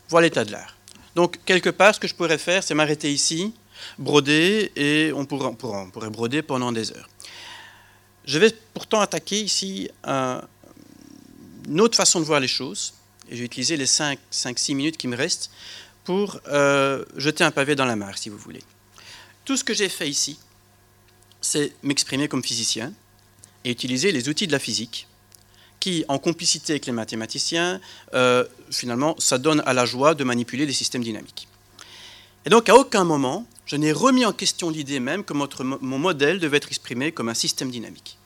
Voilà 0.08 0.26
l'état 0.26 0.44
de 0.44 0.52
l'art. 0.52 0.76
Donc, 1.14 1.38
quelque 1.44 1.70
part, 1.70 1.94
ce 1.94 2.00
que 2.00 2.08
je 2.08 2.14
pourrais 2.14 2.38
faire, 2.38 2.62
c'est 2.62 2.74
m'arrêter 2.74 3.12
ici, 3.12 3.54
broder, 3.98 4.70
et 4.76 5.12
on 5.14 5.24
pourrait, 5.24 6.10
broder 6.10 6.42
pendant 6.42 6.72
des 6.72 6.92
heures. 6.92 7.08
Je 8.26 8.38
vais 8.38 8.54
pourtant 8.74 9.00
attaquer 9.00 9.40
ici 9.40 9.90
un, 10.04 10.42
une 11.66 11.80
autre 11.80 11.96
façon 11.96 12.20
de 12.20 12.24
voir 12.24 12.40
les 12.40 12.48
choses, 12.48 12.94
et 13.28 13.34
je 13.34 13.40
vais 13.40 13.46
utiliser 13.46 13.76
les 13.76 13.86
5-6 13.86 14.74
minutes 14.74 14.96
qui 14.96 15.08
me 15.08 15.16
restent 15.16 15.50
pour 16.04 16.40
euh, 16.48 17.04
jeter 17.16 17.44
un 17.44 17.50
pavé 17.50 17.74
dans 17.74 17.86
la 17.86 17.96
mare, 17.96 18.18
si 18.18 18.28
vous 18.28 18.38
voulez. 18.38 18.62
Tout 19.44 19.56
ce 19.56 19.64
que 19.64 19.74
j'ai 19.74 19.88
fait 19.88 20.08
ici, 20.08 20.38
c'est 21.40 21.72
m'exprimer 21.82 22.28
comme 22.28 22.44
physicien 22.44 22.92
et 23.64 23.70
utiliser 23.70 24.12
les 24.12 24.28
outils 24.28 24.46
de 24.46 24.52
la 24.52 24.58
physique 24.58 25.06
qui, 25.80 26.04
en 26.08 26.18
complicité 26.18 26.74
avec 26.74 26.86
les 26.86 26.92
mathématiciens, 26.92 27.80
euh, 28.14 28.44
finalement, 28.70 29.16
ça 29.18 29.38
donne 29.38 29.62
à 29.64 29.72
la 29.72 29.86
joie 29.86 30.14
de 30.14 30.24
manipuler 30.24 30.66
les 30.66 30.72
systèmes 30.72 31.02
dynamiques. 31.02 31.48
Et 32.44 32.50
donc, 32.50 32.68
à 32.68 32.76
aucun 32.76 33.04
moment, 33.04 33.46
je 33.64 33.76
n'ai 33.76 33.92
remis 33.92 34.24
en 34.24 34.32
question 34.32 34.70
l'idée 34.70 35.00
même 35.00 35.24
que 35.24 35.32
mon 35.32 35.98
modèle 35.98 36.38
devait 36.38 36.58
être 36.58 36.68
exprimé 36.68 37.12
comme 37.12 37.28
un 37.28 37.34
système 37.34 37.70
dynamique. 37.70 38.18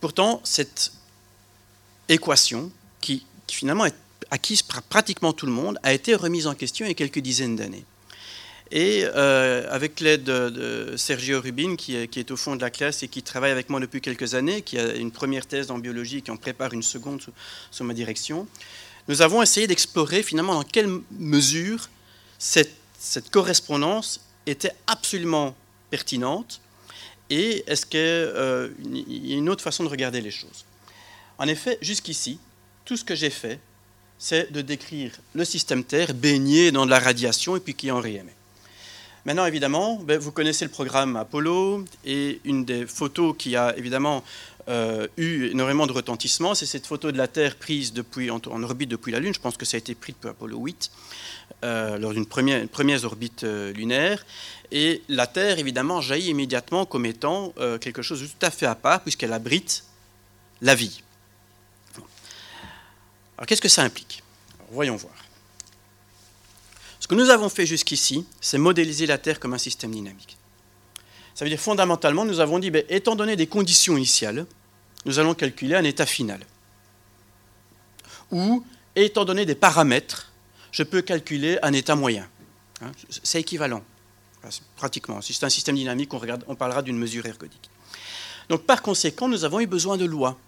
Pourtant, 0.00 0.40
cette 0.44 0.92
équation, 2.08 2.70
qui, 3.00 3.26
finalement 3.48 3.86
est 3.86 3.94
acquise 4.30 4.62
par 4.62 4.82
pratiquement 4.82 5.32
tout 5.32 5.46
le 5.46 5.52
monde, 5.52 5.78
a 5.82 5.92
été 5.92 6.14
remise 6.14 6.46
en 6.46 6.54
question 6.54 6.86
il 6.86 6.88
y 6.88 6.92
a 6.92 6.94
quelques 6.94 7.20
dizaines 7.20 7.56
d'années. 7.56 7.84
Et 8.76 9.04
euh, 9.04 9.68
avec 9.70 10.00
l'aide 10.00 10.24
de, 10.24 10.96
Sergio 10.96 11.40
Rubin, 11.40 11.76
qui 11.76 11.94
est, 11.94 12.30
au 12.32 12.36
fond 12.36 12.56
de 12.56 12.60
la 12.60 12.70
classe 12.70 13.04
et 13.04 13.08
qui 13.08 13.22
travaille 13.22 13.52
avec 13.52 13.70
moi 13.70 13.78
depuis 13.78 14.00
quelques 14.00 14.34
années, 14.34 14.62
qui 14.62 14.80
a 14.80 14.96
une 14.96 15.12
première 15.12 15.46
thèse 15.46 15.70
en 15.70 15.78
biologie 15.78 16.18
et 16.18 16.22
qui 16.22 16.32
en 16.32 16.36
prépare 16.36 16.72
une 16.72 16.82
seconde 16.82 17.22
sous, 17.70 17.84
ma 17.84 17.94
direction, 17.94 18.48
nous 19.06 19.22
avons 19.22 19.42
essayé 19.42 19.68
d'explorer 19.68 20.24
finalement 20.24 20.54
dans 20.54 20.64
quelle 20.64 20.88
mesure 21.12 21.88
cette, 22.36 22.74
cette 22.98 23.30
correspondance 23.30 24.20
était 24.44 24.72
absolument 24.88 25.54
pertinente 25.88 26.60
et 27.30 27.62
est-ce 27.68 27.86
qu'il 27.86 28.00
euh, 28.00 28.70
y 28.82 29.34
a 29.34 29.36
une 29.36 29.50
autre 29.50 29.62
façon 29.62 29.84
de 29.84 29.88
regarder 29.88 30.20
les 30.20 30.32
choses. 30.32 30.64
En 31.38 31.46
effet, 31.46 31.78
jusqu'ici, 31.80 32.40
tout 32.84 32.96
ce 32.96 33.04
que 33.04 33.14
j'ai 33.14 33.30
fait, 33.30 33.60
c'est 34.18 34.50
de 34.50 34.62
décrire 34.62 35.12
le 35.32 35.44
système 35.44 35.84
Terre 35.84 36.12
baigné 36.12 36.72
dans 36.72 36.86
de 36.86 36.90
la 36.90 36.98
radiation 36.98 37.54
et 37.54 37.60
puis 37.60 37.74
qui 37.74 37.92
en 37.92 38.00
réémet. 38.00 38.34
Maintenant, 39.24 39.46
évidemment, 39.46 39.96
ben, 40.02 40.18
vous 40.18 40.32
connaissez 40.32 40.66
le 40.66 40.70
programme 40.70 41.16
Apollo 41.16 41.84
et 42.04 42.40
une 42.44 42.66
des 42.66 42.86
photos 42.86 43.34
qui 43.38 43.56
a 43.56 43.74
évidemment 43.76 44.22
euh, 44.68 45.06
eu 45.16 45.46
énormément 45.46 45.86
de 45.86 45.92
retentissement, 45.92 46.54
c'est 46.54 46.66
cette 46.66 46.86
photo 46.86 47.10
de 47.10 47.16
la 47.16 47.26
Terre 47.26 47.56
prise 47.56 47.94
depuis, 47.94 48.30
en, 48.30 48.40
orbite 48.62 48.90
depuis 48.90 49.12
la 49.12 49.20
Lune. 49.20 49.32
Je 49.32 49.40
pense 49.40 49.56
que 49.56 49.64
ça 49.64 49.76
a 49.76 49.78
été 49.78 49.94
pris 49.94 50.12
depuis 50.12 50.28
Apollo 50.28 50.58
8, 50.58 50.90
euh, 51.64 51.98
lors 51.98 52.12
d'une 52.12 52.26
première, 52.26 52.68
première, 52.68 53.02
orbite 53.04 53.44
euh, 53.44 53.72
lunaire. 53.72 54.26
Et 54.70 55.02
la 55.08 55.26
Terre, 55.26 55.58
évidemment, 55.58 56.02
jaillit 56.02 56.30
immédiatement 56.30 56.84
comme 56.84 57.06
étant 57.06 57.54
quelque 57.80 58.02
chose 58.02 58.22
de 58.22 58.26
tout 58.26 58.34
à 58.42 58.50
fait 58.50 58.66
à 58.66 58.74
part, 58.74 59.02
puisqu'elle 59.02 59.32
abrite 59.32 59.84
la 60.60 60.74
vie. 60.74 61.02
Alors, 63.38 63.46
qu'est-ce 63.46 63.62
que 63.62 63.68
ça 63.68 63.82
implique? 63.82 64.22
Voyons 64.70 64.96
voir. 64.96 65.14
Ce 67.04 67.06
que 67.06 67.14
nous 67.14 67.28
avons 67.28 67.50
fait 67.50 67.66
jusqu'ici, 67.66 68.24
c'est 68.40 68.56
modéliser 68.56 69.04
la 69.04 69.18
Terre 69.18 69.38
comme 69.38 69.52
un 69.52 69.58
système 69.58 69.90
dynamique. 69.90 70.38
Ça 71.34 71.44
veut 71.44 71.50
dire 71.50 71.60
fondamentalement, 71.60 72.24
nous 72.24 72.40
avons 72.40 72.58
dit, 72.58 72.70
ben, 72.70 72.82
étant 72.88 73.14
donné 73.14 73.36
des 73.36 73.46
conditions 73.46 73.98
initiales, 73.98 74.46
nous 75.04 75.18
allons 75.18 75.34
calculer 75.34 75.74
un 75.74 75.84
état 75.84 76.06
final. 76.06 76.40
Ou, 78.30 78.64
étant 78.96 79.26
donné 79.26 79.44
des 79.44 79.54
paramètres, 79.54 80.32
je 80.72 80.82
peux 80.82 81.02
calculer 81.02 81.58
un 81.60 81.74
état 81.74 81.94
moyen. 81.94 82.26
Hein, 82.80 82.92
c'est 83.22 83.38
équivalent, 83.38 83.84
pratiquement. 84.74 85.20
Si 85.20 85.34
c'est 85.34 85.44
un 85.44 85.50
système 85.50 85.76
dynamique, 85.76 86.10
on, 86.14 86.54
parlera 86.54 86.80
d'une 86.80 86.96
mesure 86.96 87.26
ergodique. 87.26 87.68
Donc 88.48 88.62
par 88.62 88.80
conséquent, 88.80 89.28
nous 89.28 89.44
avons 89.44 89.60
eu 89.60 89.66
besoin 89.66 89.98
de 89.98 90.06
lois. 90.06 90.38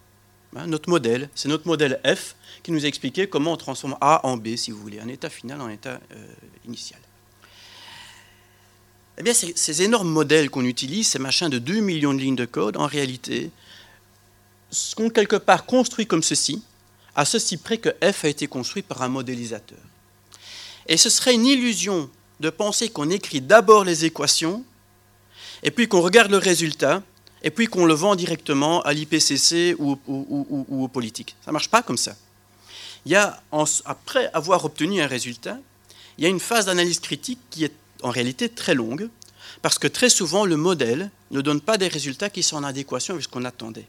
Hein, 0.56 0.68
notre 0.68 0.88
modèle, 0.88 1.28
c'est 1.34 1.48
notre 1.48 1.66
modèle 1.66 2.00
F 2.06 2.34
qui 2.62 2.72
nous 2.72 2.84
a 2.84 2.88
expliqué 2.88 3.28
comment 3.28 3.52
on 3.52 3.56
transforme 3.56 3.96
A 4.00 4.26
en 4.26 4.36
B, 4.36 4.56
si 4.56 4.70
vous 4.70 4.80
voulez, 4.80 5.00
un 5.00 5.08
état 5.08 5.28
final 5.28 5.60
en 5.60 5.68
état 5.68 6.00
euh, 6.12 6.26
initial. 6.66 7.00
Eh 9.18 9.22
bien, 9.22 9.34
ces, 9.34 9.52
ces 9.54 9.82
énormes 9.82 10.08
modèles 10.08 10.48
qu'on 10.48 10.64
utilise, 10.64 11.08
ces 11.08 11.18
machins 11.18 11.50
de 11.50 11.58
2 11.58 11.80
millions 11.80 12.14
de 12.14 12.20
lignes 12.20 12.36
de 12.36 12.46
code, 12.46 12.76
en 12.78 12.86
réalité, 12.86 13.50
sont 14.70 15.10
quelque 15.10 15.36
part 15.36 15.66
construits 15.66 16.06
comme 16.06 16.22
ceci, 16.22 16.62
à 17.14 17.24
ceci 17.24 17.58
près 17.58 17.78
que 17.78 17.90
F 18.02 18.24
a 18.24 18.28
été 18.28 18.46
construit 18.46 18.82
par 18.82 19.02
un 19.02 19.08
modélisateur. 19.08 19.78
Et 20.86 20.96
ce 20.96 21.10
serait 21.10 21.34
une 21.34 21.46
illusion 21.46 22.10
de 22.40 22.50
penser 22.50 22.88
qu'on 22.88 23.10
écrit 23.10 23.40
d'abord 23.40 23.84
les 23.84 24.04
équations, 24.04 24.64
et 25.62 25.70
puis 25.70 25.88
qu'on 25.88 26.00
regarde 26.00 26.30
le 26.30 26.38
résultat, 26.38 27.02
et 27.42 27.50
puis 27.50 27.66
qu'on 27.66 27.84
le 27.84 27.94
vend 27.94 28.16
directement 28.16 28.82
à 28.82 28.92
l'IPCC 28.92 29.76
ou, 29.78 29.98
aux 30.08 30.88
politiques. 30.88 31.36
Ça 31.44 31.50
ne 31.50 31.52
marche 31.52 31.70
pas 31.70 31.82
comme 31.82 31.96
ça. 31.98 32.16
Il 33.04 33.12
y 33.12 33.16
a, 33.16 33.40
après 33.84 34.30
avoir 34.32 34.64
obtenu 34.64 35.00
un 35.00 35.06
résultat, 35.06 35.58
il 36.18 36.24
y 36.24 36.26
a 36.26 36.30
une 36.30 36.40
phase 36.40 36.66
d'analyse 36.66 37.00
critique 37.00 37.38
qui 37.50 37.64
est 37.64 37.72
en 38.02 38.10
réalité 38.10 38.48
très 38.48 38.74
longue, 38.74 39.08
parce 39.62 39.78
que 39.78 39.86
très 39.86 40.10
souvent, 40.10 40.44
le 40.44 40.56
modèle 40.56 41.10
ne 41.30 41.40
donne 41.40 41.60
pas 41.60 41.78
des 41.78 41.88
résultats 41.88 42.30
qui 42.30 42.42
sont 42.42 42.56
en 42.56 42.64
adéquation 42.64 43.14
avec 43.14 43.24
ce 43.24 43.28
qu'on 43.28 43.44
attendait. 43.44 43.86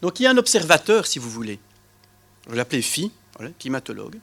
Donc 0.00 0.20
il 0.20 0.24
y 0.24 0.26
a 0.26 0.30
un 0.30 0.36
observateur, 0.36 1.06
si 1.06 1.18
vous 1.18 1.30
voulez, 1.30 1.58
vous 2.46 2.54
l'appelez 2.54 2.82
Phi, 2.82 3.12
climatologue, 3.58 4.18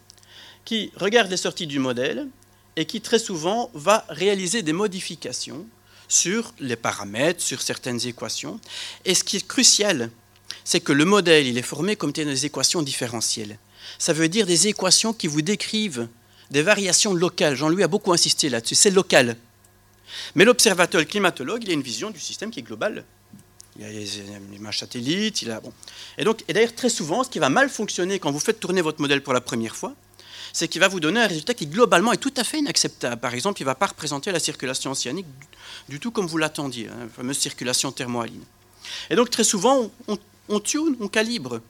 qui 0.66 0.92
regarde 0.96 1.30
les 1.30 1.38
sorties 1.38 1.68
du 1.68 1.80
modèle 1.80 2.28
et 2.76 2.86
qui 2.86 3.02
très 3.02 3.20
souvent 3.20 3.72
va 3.74 4.06
réaliser 4.10 4.62
des 4.62 4.74
modifications 4.74 5.66
sur 6.10 6.54
les 6.60 6.76
paramètres, 6.76 7.42
sur 7.42 7.62
certaines 7.62 8.06
équations. 8.06 8.60
Et 9.06 9.16
ce 9.16 9.24
qui 9.24 9.38
est 9.38 9.48
crucial, 9.48 10.10
c'est 10.66 10.82
que 10.82 10.92
le 10.92 11.06
modèle, 11.06 11.48
il 11.48 11.58
est 11.58 11.62
formé 11.62 11.96
comme 11.96 12.12
des 12.12 12.46
équations 12.46 12.82
différentielles. 12.82 13.58
Ça 13.98 14.12
veut 14.12 14.28
dire 14.28 14.46
des 14.46 14.68
équations 14.68 15.14
qui 15.14 15.28
vous 15.28 15.42
décrivent 15.42 16.10
des 16.52 16.64
variations 16.64 17.14
locales. 17.14 17.56
Jean-Louis 17.56 17.84
a 17.84 17.88
beaucoup 17.88 18.12
insisté 18.12 18.50
là-dessus, 18.50 18.76
c'est 18.76 18.92
local. 18.92 19.38
Mais 20.36 20.44
l'observateur, 20.44 21.06
climatologue, 21.06 21.64
il 21.64 21.70
a 21.70 21.74
une 21.74 21.84
vision 21.84 22.10
du 22.10 22.20
système 22.20 22.52
qui 22.52 22.60
est 22.60 22.64
globale. 22.64 23.06
Il 23.78 23.86
a 23.86 23.90
les 23.90 24.20
images 24.56 24.80
satellites, 24.80 25.44
il 25.44 25.52
a... 25.52 25.62
Bon. 25.62 25.72
Et 26.18 26.24
et 26.48 26.54
d'ailleurs, 26.54 26.76
très 26.76 26.90
souvent, 26.90 27.24
ce 27.24 27.30
qui 27.30 27.40
va 27.40 27.50
mal 27.50 27.70
fonctionner 27.70 28.20
quand 28.20 28.32
vous 28.32 28.40
faites 28.40 28.60
tourner 28.60 28.82
votre 28.82 29.00
modèle 29.00 29.22
pour 29.22 29.34
la 29.34 29.42
première 29.42 29.76
fois, 29.76 29.96
c'est 30.54 30.68
qu'il 30.68 30.82
va 30.82 30.88
vous 30.88 31.00
donner 31.00 31.22
un 31.22 31.28
résultat 31.28 31.54
qui 31.54 31.68
globalement 31.68 32.12
est 32.12 32.18
tout 32.18 32.34
à 32.38 32.44
fait 32.44 32.60
inacceptable. 32.60 33.20
Par 33.20 33.34
exemple, 33.34 33.62
il 33.62 33.64
ne 33.64 33.68
va 33.68 33.76
pas 33.76 33.88
représenter 33.88 34.32
la 34.32 34.40
circulation 34.40 34.92
océanique 34.92 35.26
du, 35.88 36.00
tout 36.00 36.12
comme 36.12 36.28
vous 36.28 36.38
l'attendiez, 36.38 36.88
hein, 36.88 36.98
la 37.02 37.08
fameuse 37.10 37.38
circulation 37.38 37.92
thermohaline. 37.92 38.44
Et 39.10 39.16
donc 39.16 39.30
très 39.30 39.44
souvent, 39.44 39.92
on, 40.50 40.60
tune, 40.60 40.96
on 41.00 41.08
calibre. 41.08 41.62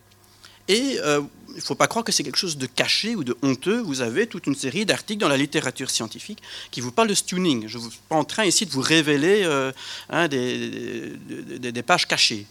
Et 0.68 0.98
euh, 1.00 1.22
il 1.50 1.56
ne 1.56 1.62
faut 1.62 1.76
pas 1.76 1.88
croire 1.88 2.06
que 2.06 2.12
c'est 2.12 2.24
quelque 2.24 2.38
chose 2.38 2.58
de 2.58 2.68
caché 2.68 3.15
ou 3.15 3.24
de 3.24 3.36
honteux. 3.42 3.82
Vous 3.82 4.02
avez 4.02 4.28
toute 4.28 4.46
une 4.46 4.56
série 4.56 4.86
d'articles 4.86 5.20
dans 5.20 5.28
la 5.28 5.38
littérature 5.38 5.89
scientifique 5.89 6.42
qui 6.70 6.80
vous 6.80 6.92
parlent 6.92 7.08
de 7.08 7.15
tuning. 7.15 7.68
Je 7.68 7.80
ne 7.80 7.89
suis 7.89 8.00
pas 8.08 8.15
en 8.15 8.24
train 8.24 8.46
ici 8.46 8.65
de 8.65 8.72
vous 8.72 8.82
révéler 8.82 9.42
euh, 9.44 9.72
hein, 10.10 10.28
des 10.28 11.84
pages 11.86 12.08
cachées. 12.08 12.46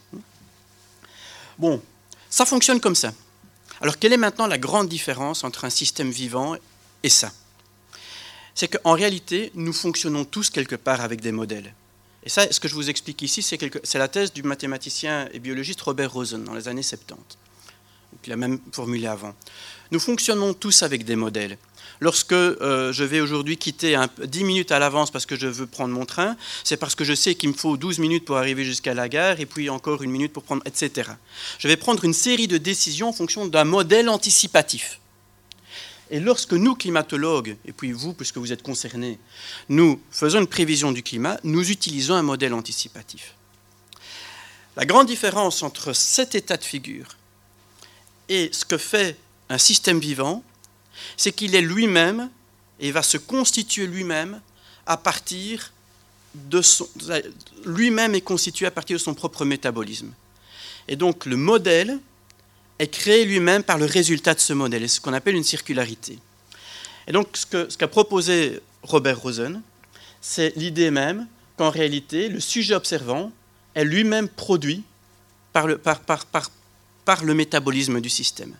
Bon, 1.58 1.80
ça 2.30 2.44
fonctionne 2.44 2.80
comme 2.80 2.94
ça. 2.94 3.12
Alors 3.80 3.98
quelle 3.98 4.12
est 4.12 4.18
maintenant 4.18 4.46
la 4.46 4.58
grande 4.58 4.88
différence 4.88 5.44
entre 5.44 5.64
un 5.64 5.70
système 5.70 6.10
vivant 6.10 6.56
et 7.02 7.08
ça? 7.08 7.32
C'est 8.54 8.68
qu'en 8.68 8.92
réalité, 8.92 9.52
nous 9.54 9.72
fonctionnons 9.72 10.24
tous 10.24 10.50
quelque 10.50 10.74
part 10.74 11.00
avec 11.00 11.20
des 11.20 11.32
modèles. 11.32 11.74
Et 12.24 12.28
ça, 12.28 12.50
ce 12.50 12.58
que 12.58 12.66
je 12.66 12.74
vous 12.74 12.90
explique 12.90 13.22
ici, 13.22 13.42
c'est 13.42 13.98
la 13.98 14.08
thèse 14.08 14.32
du 14.32 14.42
mathématicien 14.42 15.28
et 15.32 15.38
biologiste 15.38 15.80
Robert 15.80 16.12
Rosen 16.12 16.42
dans 16.42 16.54
les 16.54 16.66
années 16.66 16.82
70. 16.82 17.38
Il 18.26 18.32
a 18.32 18.36
même 18.36 18.58
formulé 18.72 19.06
avant. 19.06 19.34
Nous 19.90 20.00
fonctionnons 20.00 20.52
tous 20.52 20.82
avec 20.82 21.04
des 21.04 21.16
modèles. 21.16 21.56
Lorsque 22.00 22.32
euh, 22.32 22.92
je 22.92 23.04
vais 23.04 23.20
aujourd'hui 23.20 23.56
quitter 23.56 23.96
un, 23.96 24.08
10 24.24 24.44
minutes 24.44 24.72
à 24.72 24.78
l'avance 24.78 25.10
parce 25.10 25.26
que 25.26 25.36
je 25.36 25.48
veux 25.48 25.66
prendre 25.66 25.92
mon 25.92 26.06
train, 26.06 26.36
c'est 26.64 26.76
parce 26.76 26.94
que 26.94 27.04
je 27.04 27.14
sais 27.14 27.34
qu'il 27.34 27.48
me 27.48 27.54
faut 27.54 27.76
12 27.76 27.98
minutes 27.98 28.24
pour 28.24 28.36
arriver 28.36 28.64
jusqu'à 28.64 28.94
la 28.94 29.08
gare 29.08 29.40
et 29.40 29.46
puis 29.46 29.68
encore 29.68 30.02
une 30.02 30.10
minute 30.10 30.32
pour 30.32 30.44
prendre, 30.44 30.62
etc. 30.64 31.10
Je 31.58 31.66
vais 31.66 31.76
prendre 31.76 32.04
une 32.04 32.14
série 32.14 32.46
de 32.46 32.58
décisions 32.58 33.08
en 33.08 33.12
fonction 33.12 33.46
d'un 33.46 33.64
modèle 33.64 34.08
anticipatif. 34.08 35.00
Et 36.10 36.20
lorsque 36.20 36.54
nous, 36.54 36.74
climatologues, 36.74 37.56
et 37.66 37.72
puis 37.72 37.92
vous, 37.92 38.14
puisque 38.14 38.38
vous 38.38 38.52
êtes 38.52 38.62
concernés, 38.62 39.18
nous 39.68 40.00
faisons 40.10 40.40
une 40.40 40.46
prévision 40.46 40.92
du 40.92 41.02
climat, 41.02 41.38
nous 41.44 41.70
utilisons 41.70 42.14
un 42.14 42.22
modèle 42.22 42.54
anticipatif. 42.54 43.34
La 44.76 44.86
grande 44.86 45.08
différence 45.08 45.62
entre 45.62 45.92
cet 45.92 46.34
état 46.34 46.56
de 46.56 46.64
figure 46.64 47.08
Et 48.28 48.48
ce 48.52 48.64
que 48.64 48.78
fait 48.78 49.18
un 49.48 49.58
système 49.58 49.98
vivant, 49.98 50.42
c'est 51.16 51.32
qu'il 51.32 51.54
est 51.54 51.60
lui-même 51.60 52.30
et 52.80 52.90
va 52.92 53.02
se 53.02 53.16
constituer 53.16 53.86
lui-même 53.86 54.40
à 54.86 54.96
partir 54.96 55.72
de 56.34 56.62
son. 56.62 56.88
Lui-même 57.64 58.14
est 58.14 58.20
constitué 58.20 58.66
à 58.66 58.70
partir 58.70 58.96
de 58.96 59.02
son 59.02 59.14
propre 59.14 59.44
métabolisme. 59.44 60.12
Et 60.86 60.96
donc 60.96 61.26
le 61.26 61.36
modèle 61.36 61.98
est 62.78 62.88
créé 62.88 63.24
lui-même 63.24 63.62
par 63.62 63.78
le 63.78 63.84
résultat 63.84 64.34
de 64.34 64.40
ce 64.40 64.52
modèle, 64.52 64.84
et 64.84 64.88
ce 64.88 65.00
qu'on 65.00 65.12
appelle 65.12 65.34
une 65.34 65.44
circularité. 65.44 66.18
Et 67.06 67.12
donc 67.12 67.36
ce 67.36 67.76
qu'a 67.76 67.88
proposé 67.88 68.60
Robert 68.82 69.20
Rosen, 69.20 69.60
c'est 70.20 70.54
l'idée 70.56 70.90
même 70.90 71.26
qu'en 71.56 71.70
réalité, 71.70 72.28
le 72.28 72.40
sujet 72.40 72.74
observant 72.74 73.32
est 73.74 73.84
lui-même 73.84 74.28
produit 74.28 74.84
par 75.52 75.66
le, 75.66 75.78
par, 75.78 76.00
par, 76.00 76.26
par 77.04 77.24
le 77.24 77.34
métabolisme 77.34 78.00
du 78.00 78.08
système. 78.08 78.54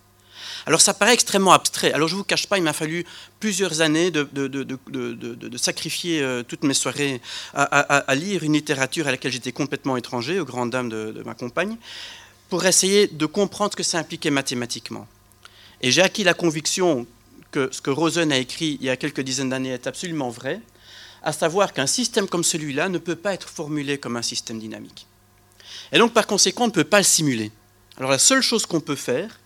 Alors 0.69 0.83
ça 0.83 0.93
paraît 0.93 1.15
extrêmement 1.15 1.53
abstrait. 1.53 1.95
Alors 1.95 2.09
je 2.09 2.15
ne 2.15 2.19
vous 2.19 2.25
cache 2.25 2.47
pas, 2.47 2.59
il 2.59 2.63
m'a 2.63 2.75
fallu 2.75 3.07
plusieurs 3.41 3.81
années 3.81 4.11
de, 4.11 5.57
sacrifier 5.57 6.21
euh, 6.21 6.43
toutes 6.43 6.63
mes 6.63 6.75
soirées 6.75 7.23
à, 7.55 8.15
lire 8.15 8.43
une 8.43 8.53
littérature 8.53 9.09
à 9.09 9.11
laquelle 9.11 9.33
j'étais 9.33 9.51
complètement 9.51 9.97
étranger, 9.97 10.39
aux 10.39 10.45
grandes 10.45 10.69
dames 10.69 10.91
de, 10.91 11.23
ma 11.25 11.33
compagne, 11.33 11.79
pour 12.51 12.67
essayer 12.67 13.07
de 13.07 13.25
comprendre 13.25 13.73
ce 13.73 13.77
que 13.77 13.83
ça 13.83 13.99
impliquait 13.99 14.29
mathématiquement. 14.29 15.07
Et 15.81 15.91
j'ai 15.91 16.03
acquis 16.03 16.23
la 16.23 16.35
conviction 16.35 17.07
que 17.51 17.71
ce 17.73 17.81
que 17.81 17.89
Rosen 17.89 18.31
a 18.31 18.37
écrit 18.37 18.77
il 18.79 18.87
y 18.87 18.91
a 18.91 18.99
quelques 18.99 19.23
dizaines 19.23 19.49
d'années 19.49 19.71
est 19.71 19.87
absolument 19.87 20.29
vrai, 20.29 20.61
à 21.23 21.33
savoir 21.33 21.73
qu'un 21.73 21.87
système 21.87 22.29
comme 22.29 22.45
celui-là 22.45 22.91
ne 22.91 22.99
peut 22.99 23.17
pas 23.17 23.33
être 23.33 23.49
formulé 23.49 23.97
comme 23.97 24.19
un 24.19 24.23
système 24.23 24.59
dynamique. 24.59 25.07
Et 25.93 25.99
donc 25.99 26.13
par 26.13 26.27
conséquent, 26.27 26.65
on 26.65 26.67
ne 26.69 26.73
peut 26.73 26.85
pas 26.85 26.99
le 26.99 27.05
simuler. 27.05 27.53
Alors 27.97 28.11
la 28.11 28.19
seule 28.19 28.43
chose 28.43 28.67
qu'on 28.67 28.81
peut 28.81 28.97
faire, 28.97 29.41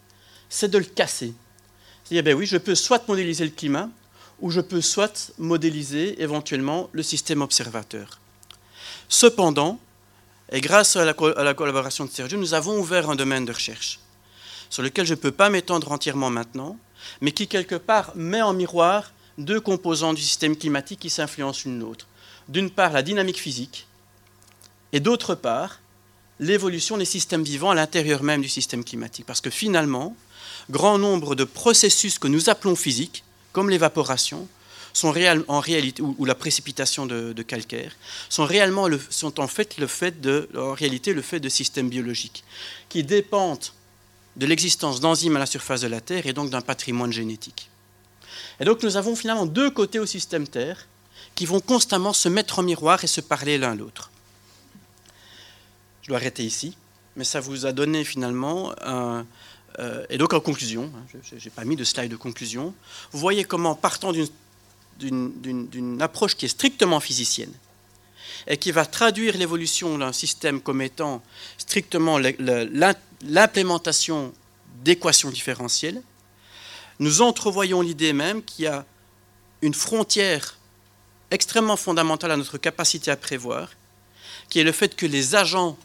c'est 0.52 0.68
de 0.68 0.76
le 0.76 0.84
casser. 0.84 1.32
C'est-à-dire, 2.04 2.24
ben 2.24 2.34
oui, 2.38 2.44
je 2.44 2.58
peux 2.58 2.74
soit 2.74 3.08
modéliser 3.08 3.44
le 3.44 3.50
climat, 3.50 3.88
ou 4.40 4.50
je 4.50 4.60
peux 4.60 4.82
soit 4.82 5.32
modéliser 5.38 6.20
éventuellement 6.22 6.90
le 6.92 7.02
système 7.02 7.40
observateur. 7.40 8.20
Cependant, 9.08 9.80
et 10.50 10.60
grâce 10.60 10.96
à 10.96 11.06
la, 11.06 11.14
collaboration 11.54 12.04
de 12.04 12.10
Sergio, 12.10 12.38
nous 12.38 12.52
avons 12.52 12.78
ouvert 12.78 13.08
un 13.08 13.16
domaine 13.16 13.46
de 13.46 13.52
recherche 13.52 13.98
sur 14.68 14.82
lequel 14.82 15.06
je 15.06 15.14
ne 15.14 15.18
peux 15.18 15.32
pas 15.32 15.48
m'étendre 15.48 15.90
entièrement 15.90 16.28
maintenant, 16.28 16.76
mais 17.22 17.32
qui 17.32 17.48
quelque 17.48 17.74
part 17.74 18.12
met 18.14 18.42
en 18.42 18.52
miroir 18.52 19.12
deux 19.38 19.60
composants 19.60 20.12
du 20.12 20.20
système 20.20 20.56
climatique 20.56 21.00
qui 21.00 21.10
s'influencent 21.10 21.62
l'une 21.64 21.80
l'autre. 21.80 22.06
D'une 22.48 22.70
part, 22.70 22.92
la 22.92 23.02
dynamique 23.02 23.40
physique, 23.40 23.86
et 24.92 25.00
d'autre 25.00 25.34
part, 25.34 25.80
l'évolution 26.40 26.98
des 26.98 27.06
systèmes 27.06 27.42
vivants 27.42 27.70
à 27.70 27.74
l'intérieur 27.74 28.22
même 28.22 28.42
du 28.42 28.48
système 28.48 28.84
climatique. 28.84 29.24
Parce 29.24 29.40
que 29.40 29.50
finalement, 29.50 30.14
grand 30.70 30.98
nombre 30.98 31.34
de 31.34 31.44
processus 31.44 32.18
que 32.18 32.28
nous 32.28 32.50
appelons 32.50 32.76
physiques, 32.76 33.24
comme 33.52 33.70
l'évaporation, 33.70 34.48
ou, 35.02 36.24
la 36.24 36.34
précipitation 36.34 37.06
de, 37.06 37.42
calcaire, 37.42 37.96
sont, 38.28 38.44
réellement 38.44 38.88
en 39.38 39.48
fait 39.48 39.78
le 39.78 39.86
fait 39.86 40.20
de, 40.20 40.48
réalité 40.54 41.14
le 41.14 41.22
fait 41.22 41.40
de 41.40 41.48
systèmes 41.48 41.88
biologiques 41.88 42.44
qui 42.88 43.02
dépendent 43.02 43.72
de 44.36 44.46
l'existence 44.46 45.00
d'enzymes 45.00 45.36
à 45.36 45.38
la 45.38 45.46
surface 45.46 45.82
de 45.82 45.88
la 45.88 46.00
Terre 46.00 46.26
et 46.26 46.32
donc 46.32 46.50
d'un 46.50 46.60
patrimoine 46.60 47.12
génétique. 47.12 47.70
Et 48.60 48.64
donc 48.64 48.82
nous 48.82 48.96
avons 48.96 49.16
finalement 49.16 49.46
deux 49.46 49.70
côtés 49.70 49.98
au 49.98 50.06
système 50.06 50.46
Terre 50.46 50.86
qui 51.34 51.46
vont 51.46 51.60
constamment 51.60 52.12
se 52.12 52.28
mettre 52.28 52.58
en 52.58 52.62
miroir 52.62 53.02
et 53.04 53.06
se 53.06 53.20
parler 53.20 53.58
l'un 53.58 53.74
l'autre. 53.74 54.10
Je 56.02 56.08
dois 56.08 56.18
arrêter 56.18 56.44
ici, 56.44 56.76
mais 57.16 57.24
ça 57.24 57.40
vous 57.40 57.66
a 57.66 57.72
donné 57.72 58.04
finalement 58.04 58.72
un, 58.82 59.24
et 60.10 60.18
donc 60.18 60.32
en 60.32 60.40
conclusion, 60.40 60.90
hein, 60.94 61.18
je 61.22 61.34
n'ai 61.34 61.50
pas 61.50 61.64
mis 61.64 61.76
de 61.76 61.84
slide 61.84 62.10
de 62.10 62.16
conclusion, 62.16 62.74
vous 63.10 63.18
voyez 63.18 63.44
comment 63.44 63.74
partant 63.74 64.12
d'une 64.98 65.98
approche 66.00 66.36
qui 66.36 66.44
est 66.44 66.48
strictement 66.48 67.00
physicienne 67.00 67.52
et 68.46 68.56
qui 68.56 68.72
va 68.72 68.86
traduire 68.86 69.36
l'évolution 69.36 69.98
d'un 69.98 70.12
système 70.12 70.60
comme 70.60 70.82
étant 70.82 71.22
strictement 71.58 72.18
l'implémentation 72.18 74.32
d'équations 74.82 75.30
différentielles, 75.30 76.02
nous 76.98 77.22
entrevoyons 77.22 77.80
l'idée 77.80 78.12
même 78.12 78.42
qu'il 78.42 78.64
y 78.64 78.68
a 78.68 78.84
une 79.62 79.74
frontière 79.74 80.58
extrêmement 81.30 81.76
fondamentale 81.76 82.32
à 82.32 82.36
notre 82.36 82.58
capacité 82.58 83.10
à 83.10 83.16
prévoir, 83.16 83.70
qui 84.48 84.60
est 84.60 84.64
le 84.64 84.72
fait 84.72 84.94
que 84.94 85.06
les 85.06 85.34
agents 85.34 85.78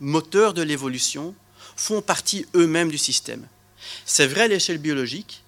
moteurs 0.00 0.52
de 0.52 0.62
l'évolution 0.62 1.34
font 1.76 2.02
partie 2.02 2.46
eux-mêmes 2.54 2.90
du 2.90 2.98
système. 2.98 3.46
C'est 4.04 4.26
vrai 4.26 4.42
à 4.42 4.48
l'échelle 4.48 4.78
biologique, 4.78 5.42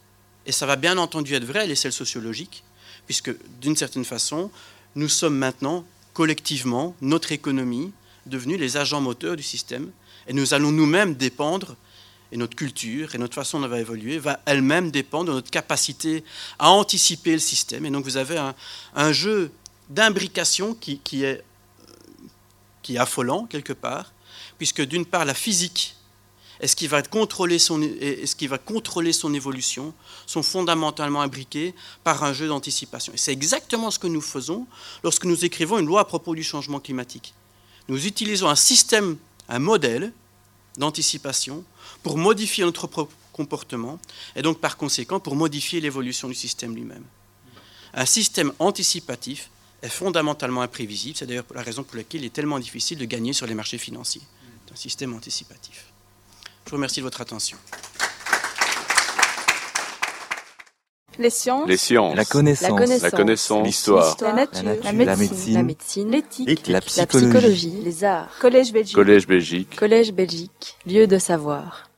et 0.46 0.52
ça 0.52 0.66
va 0.66 0.76
bien 0.76 0.98
entendu 0.98 1.34
être 1.34 1.44
vrai 1.44 1.60
à 1.60 1.66
l'échelle 1.66 1.92
sociologique, 1.92 2.62
puisque 3.06 3.34
d'une 3.60 3.76
certaine 3.76 4.04
façon, 4.04 4.50
nous 4.94 5.08
sommes 5.08 5.36
maintenant 5.36 5.84
collectivement, 6.12 6.94
notre 7.00 7.32
économie, 7.32 7.92
devenus 8.26 8.58
les 8.58 8.76
agents 8.76 9.00
moteurs 9.00 9.36
du 9.36 9.42
système, 9.42 9.90
et 10.26 10.32
nous 10.32 10.54
allons 10.54 10.72
nous-mêmes 10.72 11.14
dépendre, 11.14 11.76
et 12.32 12.36
notre 12.36 12.56
culture 12.56 13.14
et 13.14 13.18
notre 13.18 13.34
façon 13.34 13.60
dont 13.60 13.68
va 13.68 13.80
évoluer 13.80 14.18
va 14.18 14.40
elle-même 14.46 14.90
dépendre 14.90 15.30
de 15.30 15.32
notre 15.32 15.50
capacité 15.50 16.24
à 16.58 16.70
anticiper 16.70 17.32
le 17.32 17.38
système. 17.38 17.86
Et 17.86 17.90
donc 17.90 18.04
vous 18.04 18.16
avez 18.16 18.40
un, 18.94 19.12
jeu 19.12 19.52
d'imbrication 19.90 20.74
qui, 20.74 21.00
est, 21.22 21.44
qui 22.82 22.96
est 22.96 22.98
affolant 22.98 23.46
quelque 23.46 23.72
part, 23.72 24.12
puisque 24.58 24.82
d'une 24.82 25.06
part 25.06 25.24
la 25.24 25.34
physique 25.34 25.95
et 26.60 26.68
ce 26.68 26.76
qui 26.76 26.86
va 26.86 27.02
contrôler 27.02 27.58
son, 27.58 27.80
ce 27.80 28.34
qui 28.34 28.46
va 28.46 28.58
contrôler 28.58 29.12
son 29.12 29.34
évolution 29.34 29.92
sont 30.26 30.42
fondamentalement 30.42 31.20
imbriqués 31.20 31.74
par 32.04 32.24
un 32.24 32.32
jeu 32.32 32.48
d'anticipation? 32.48 33.12
Et 33.12 33.18
c'est 33.18 33.32
exactement 33.32 33.90
ce 33.90 33.98
que 33.98 34.06
nous 34.06 34.20
faisons 34.20 34.66
lorsque 35.02 35.24
nous 35.24 35.44
écrivons 35.44 35.78
une 35.78 35.86
loi 35.86 36.00
à 36.00 36.04
propos 36.04 36.34
du 36.34 36.42
changement 36.42 36.80
climatique. 36.80 37.34
Nous 37.88 38.06
utilisons 38.06 38.48
un 38.48 38.56
système, 38.56 39.16
un 39.48 39.58
modèle 39.58 40.12
d'anticipation 40.76 41.64
pour 42.02 42.16
modifier 42.16 42.64
notre 42.64 42.86
propre 42.86 43.12
comportement 43.32 43.98
et 44.34 44.42
donc 44.42 44.60
par 44.60 44.76
conséquent 44.76 45.20
pour 45.20 45.36
modifier 45.36 45.80
l'évolution 45.80 46.28
du 46.28 46.34
système 46.34 46.74
lui-même. 46.74 47.04
Un 47.92 48.06
système 48.06 48.52
anticipatif 48.58 49.50
est 49.82 49.88
fondamentalement 49.88 50.62
imprévisible. 50.62 51.16
C'est 51.16 51.26
d'ailleurs 51.26 51.44
la 51.54 51.62
raison 51.62 51.82
pour 51.82 51.96
laquelle 51.96 52.22
il 52.22 52.26
est 52.26 52.32
tellement 52.32 52.58
difficile 52.58 52.98
de 52.98 53.04
gagner 53.04 53.32
sur 53.32 53.46
les 53.46 53.54
marchés 53.54 53.78
financiers. 53.78 54.22
un 54.72 54.76
système 54.76 55.14
anticipatif. 55.14 55.86
Je 56.66 56.70
vous 56.70 56.76
remercie 56.78 56.98
de 56.98 57.04
votre 57.04 57.20
attention. 57.20 57.56
Les 61.16 61.30
sciences. 61.30 61.68
La 62.16 62.24
connaissance. 62.24 63.02
La 63.02 63.10
connaissance. 63.12 63.64
L'histoire. 63.64 64.16
La, 64.20 64.32
nature. 64.32 64.64
La 64.82 64.92
médecine. 65.62 66.10
L'éthique. 66.10 66.66
La, 66.66 66.80
psychologie. 66.80 67.80
Les 67.84 68.02
arts. 68.02 68.36
Collège 68.40 68.72
Belgique. 68.72 68.96
Collège 68.96 69.26
Belgique. 69.28 69.76
Collège 69.76 70.12
Belgique. 70.12 70.76
Lieu 70.86 71.06
de 71.06 71.18
savoir. 71.18 71.88